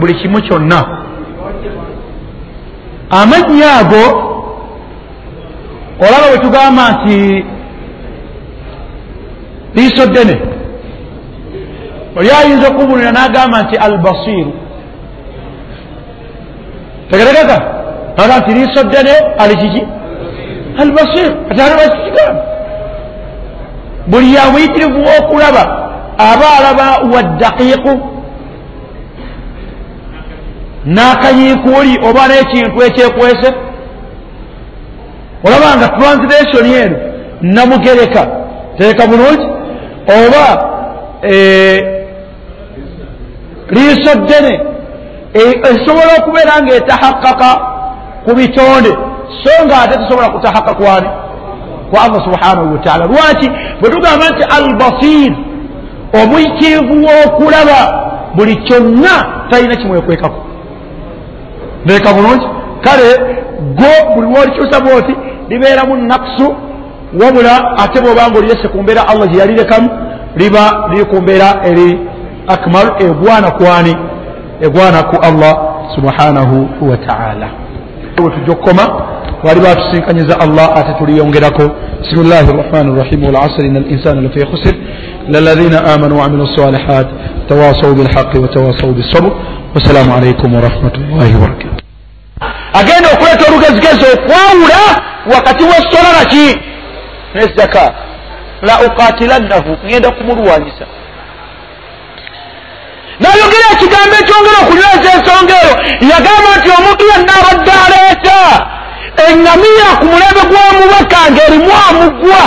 [0.00, 0.98] buli kimu kyonna.
[3.10, 4.32] Amannya ago
[6.05, 7.44] olaba bwe tugamba nti
[9.74, 10.36] liiso ddene.
[12.16, 14.53] Oli ayinza okubulira n'agamba nti albasiru
[17.11, 17.57] tegeregeka?
[18.22, 19.82] Aga nti liiso ddene ali kiki?
[20.82, 22.42] Albasiru ati alibakikigamba
[24.07, 25.62] buli yamuyitirivu w'okulaba
[26.18, 27.92] aba alaba waddaqiiqu
[30.94, 33.48] n'akanyiikuuli oba n'ekintu ekyekwese
[35.45, 36.97] olaba nga translation eno
[37.43, 38.22] namugereka
[38.78, 39.47] teeka bulungi
[40.18, 40.47] oba
[43.70, 44.61] liiso ddene
[45.70, 47.51] esobola okubeera ngaetahakaka
[48.24, 48.93] ku bitonde.
[49.43, 51.09] So nga ate tusobola kutahakakwani
[51.90, 53.51] ku allah subhanahu wataala lwaki?
[53.80, 55.32] Bwe tugamba nti albasir
[56.22, 57.78] omuyitirivu w'okulaba
[58.34, 59.14] buli kyonna
[59.51, 60.40] talina kimwekwekako.
[61.84, 62.47] Ndeeka bulungi
[62.85, 63.09] kale
[63.78, 65.14] go buli wolikyusa bwoti
[65.49, 66.57] libeeramu nakusu
[67.20, 69.89] wabula ate bwobanga oliyese ku mbeera allah gye yalirekamu
[70.37, 71.99] liba liri ku mbeera eri
[72.49, 73.97] akmal egwana kwani
[74.61, 75.55] egwana ku allah
[75.95, 77.49] subhanahu wataala
[78.24, 78.85] wetujja okukoma
[79.45, 81.70] wali batusinkanyiza allah ate tuliyongerako.
[82.03, 84.74] Bismillahi rrahmani rrahim walasr ina linsana lafi khusir
[85.28, 87.07] lalazina amanu waamilu salihat
[87.49, 89.30] tawasau bilhaqi watawasau bisabr
[89.74, 91.71] wassalamu alaikum warahmatullahi wabarakatu
[92.80, 94.82] agenda okuleeta olugezigezi okwawula
[95.34, 96.60] wakati wesola naki
[97.34, 97.94] nezaka
[98.62, 100.86] la ukatilannahu ngenda kumulwanyisa.
[103.20, 105.74] Nayogera ekigambo ekyongera okunyweza ensonga eyo
[106.10, 108.40] yagamba nti omuntu yenna abadde aleeta.
[109.26, 112.42] Eŋŋamiya ku mulembe gw'omubaka ng'erimu amugwa.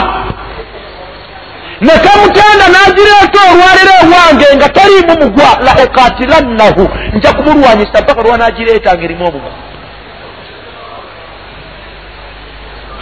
[1.86, 5.50] Nekamutenda n'agireeta olwaliro ewange nga taliimu mugwa.
[5.66, 6.84] La ukatilannahu
[7.16, 9.52] nja kumulwanyisa mpaka lwanaagireeta ng'erimu omugwa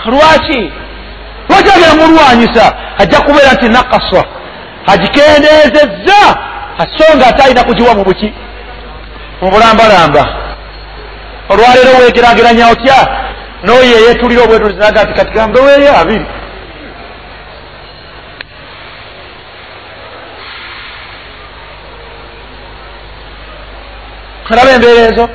[0.05, 0.71] lwaki
[1.49, 4.25] lwaki agenda mulwanyisa ajja kubeera nti nakaswa
[4.87, 6.21] agikendeezezza.
[6.97, 8.33] So nga ate alina kugiwa mu buki.
[9.41, 10.23] Mu bulambalamba
[11.49, 12.97] olwaleero wegeraageranya otya?
[13.63, 16.25] N'oyo eyeetulira obwetulizinaga nti kati gambe weeyo abiri.
[24.51, 25.29] Olaba embeera ezo.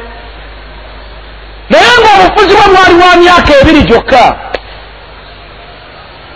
[1.71, 4.37] Naye ng'obufuzi bwe bwali wa myaka ebiri gyokka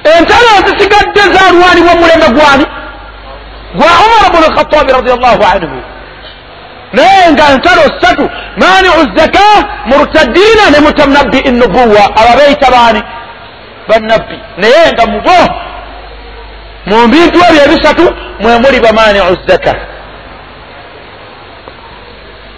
[0.05, 2.67] entalo zisigadde zalwanibwa mulembe gwani
[3.75, 5.83] gwa umar bnu lkhatabi radiallahu anhu.
[6.93, 9.41] Naye nga ntalo ssatu maniu zaka
[9.87, 13.03] murtaddiina ne mutanabbi nubuwa ababeeyita baani?
[13.89, 14.39] Bannabbi.
[14.57, 15.39] Naye nga mubo
[16.87, 19.75] mu bintu ebyo ebisatu mwe muli bamaniu zaka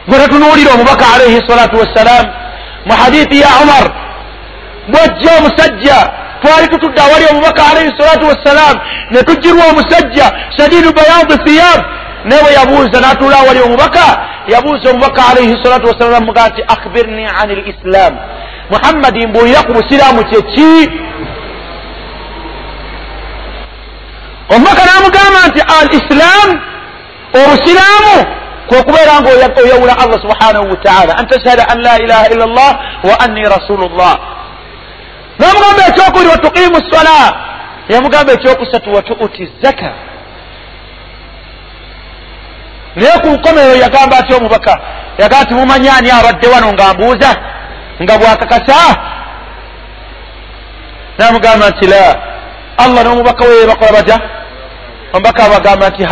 [0.08, 2.26] gwe tetunuulira omubaka alaihi salatu wassalam
[2.86, 3.84] mu hadithi ya umar
[4.88, 5.96] bwajja omusajja
[6.44, 8.76] twali tutudde awali omubaka alaihi salatu wassalam
[9.10, 11.80] ne tujjirwa omusajja shadidu bayadi thiyab
[12.24, 14.06] naye bwe yabuuza n'atuula awali omubaka
[14.48, 18.14] yabuuza omubaka alaihi salatu wassalam mugaa nti akhbirni ani lislam
[18.70, 20.90] muhammadi mbuulira ku busiraamu kyeki
[24.54, 26.48] omubaka n'amugamba nti al islam
[27.40, 28.14] obusiraamu
[28.68, 29.30] kwekubeera nga
[29.62, 32.72] oyawula allah subhanahu wataala an tashhada an la ilaha illa llah
[33.04, 34.33] wa anni rasulu llah
[35.38, 37.18] n'amugamba ekyokubiri watuqimu sola
[37.88, 39.90] yamugamba ekyokusatu watuuti zaka.
[42.96, 44.80] Naye ku nkomerero yagamba ati omubaka?
[45.18, 47.30] Yagamba nti mumanyi ani abadde wano nga mbuuza?
[48.02, 48.78] Nga bwakakasa?
[51.18, 52.04] Namugamba nti la.
[52.78, 54.16] Allah n'omubaka we bakola batya
[55.14, 56.02] omubaka abagamba nti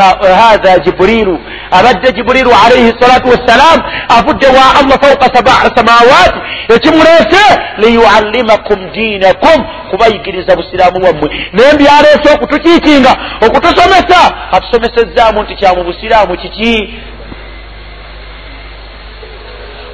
[0.40, 1.38] hatha jibrilu.
[1.70, 6.38] Abadde jibrilu alaihi salatu wassalam avudde wa allah fauka sabaa samawati
[6.74, 7.44] ekimuleese
[7.78, 11.28] liyuallimakum dinakum kubayigiriza busiraamu bwammwe.
[11.52, 14.20] Naye mbyaleese okutukiikinga okutusomesa.
[14.52, 16.94] Atusomesezaamu nti kyamu busiraamu kiki?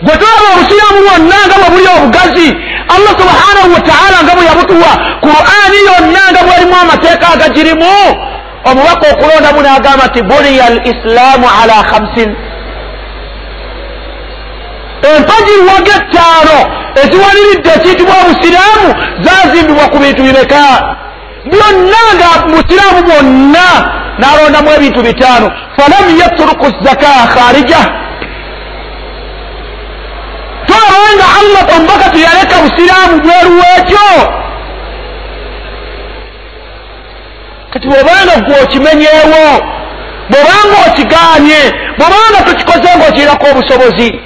[0.03, 2.49] Gwe tulaba obusiraamu bwonna nga bwe buli obugazi
[2.95, 4.93] allah subhanahu wataala nga bwe yabutuwa
[5.27, 7.95] qur'ani yonna nga bwerimu amateeka agagirimu
[8.65, 12.31] omubaka okulondamu n'agamba nti buniya al islaamu ala khamsin.
[15.17, 16.59] Empagi lwaga ettaano
[17.03, 18.89] eziwaniridde ekiyitibwa obusiraamu
[19.25, 20.63] zazimbibwa ku bintu bimeka
[21.51, 23.69] byonna nga busiraamu bwonna
[24.21, 25.47] n'alondamu ebintu bitaano.
[25.77, 27.81] Falam yatruku zaka kharija
[30.69, 34.09] tolabanga allah omubaka teyaleka busiraamu bweruweekyo
[37.79, 39.45] kati bwobanga gwe okimenyeewo
[40.31, 41.61] bwobanga okigaanye
[41.99, 44.21] bwobanga tokikoze ngaokirirako obusobozi.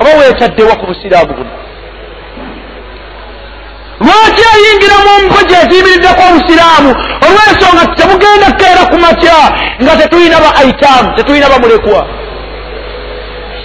[0.00, 1.50] Oba weetaddewa ku busiraamu buno?
[4.00, 6.90] Lwaki eyingira mu mpogi eziyimiriddeko obusiraamu?
[7.26, 9.38] Olw'ensonga temugenda kukeera ku makya
[9.82, 12.00] nga tetulina ba aitamu tetulina bamulekwa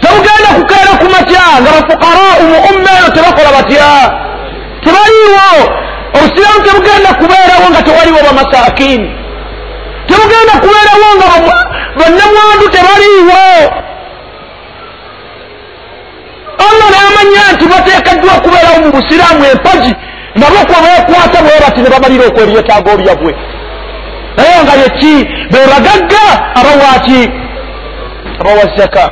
[0.01, 3.89] temugenda kukeera ku makya nga bafukarau mu umma eno tebakola batya?
[4.83, 5.47] Tebaliiwo
[6.15, 9.09] obusiraamu tebugenda kubeerawo nga tewaliwo bamasakini
[10.07, 11.27] tebugenda kubeerawo nga
[11.99, 13.43] bannamwandu tebaliiwo.
[16.67, 19.93] Allah n'amanya nti bateekeddwa okubeerawo mu busiraamu empagi
[20.35, 23.31] nabo kwa beekwata bwe bati ne bamalira okwebyetaago byabwe.
[24.37, 25.13] Naye nga yeki
[25.51, 26.25] be bagagga
[26.59, 27.21] abawaaki
[28.39, 29.05] abawa zaka.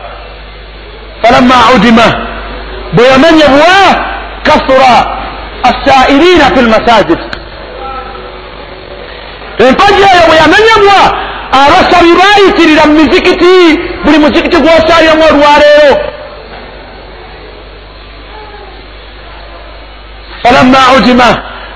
[1.21, 2.07] Falamma udima
[2.93, 3.75] bwe yamenyebwa
[4.43, 5.18] kasura
[5.69, 7.19] assairina fi lmasajid
[9.67, 10.99] empagi eyo bwe yamenyebwa
[11.61, 13.53] abasabi bayitirira mu mizikiti
[14.03, 15.93] buli muzikiti gwosaaliramu olwaleero.
[20.43, 21.29] Falamma udima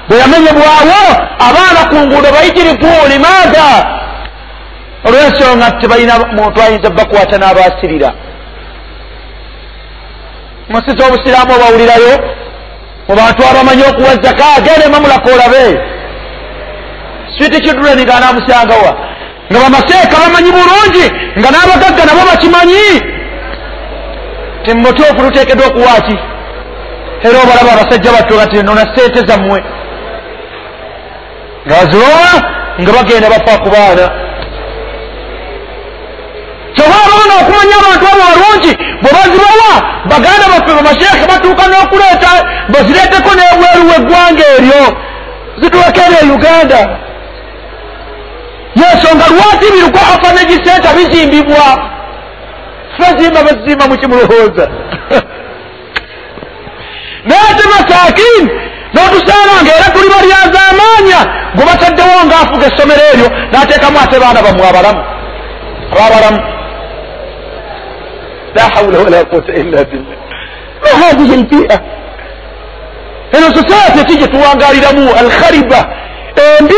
[0.07, 0.99] bwe yamenyebwawo
[1.47, 3.67] abaana ku nguudo bayitirivu limaada
[5.05, 8.09] olw'ensonga tebalina muntu ayinza bakwata n'abasirira.
[10.69, 12.13] Munsi z'obusiraamu obawulirayo
[13.13, 15.65] mu bantu abamanyi okuwa zaka agende mamulaka olabe
[17.37, 18.91] switi kidureni nga anamusangawa
[19.49, 21.05] nga bamaseeka bamanyi bulungi
[21.39, 22.85] nga n'abagagga nabo bakimanyi
[24.63, 26.17] timutuufu luteekeddwa okuwaaki
[27.25, 29.59] era obalaba abasajja batyo nga tinona sente zammwe
[31.65, 32.31] nga bazibawa
[32.81, 34.05] nga bagenda bafa ku baana
[36.75, 38.71] kyova abaana okumanya abantu abo balungi
[39.01, 39.71] bwe bazibawa
[40.11, 42.31] baganda baffe bamasheekhe batuuka n'okuleeta
[42.73, 44.81] bazireeteko n'ebweru weggwanga eryo
[45.61, 46.79] zituwekere e uganda.
[48.79, 51.65] Yensonga lwaki biruko afanagi senta bizimbibwa
[52.99, 54.65] bazimba bazimba mukimulowooza
[57.27, 58.51] naye ate masakini
[58.93, 61.19] n'otusaanga era tuli balyaza amaanya
[61.55, 65.01] gwe bataddewo ng'afuga essomero eryo n'ateekamu ate baana bamwe abalamu
[65.91, 66.39] ababalamu
[68.55, 70.17] la hawla wala quwata illa billah
[70.83, 71.79] ma hadhihi lbia
[73.33, 75.79] eno society eki gye tuwangaliramu alkhariba
[76.59, 76.75] embi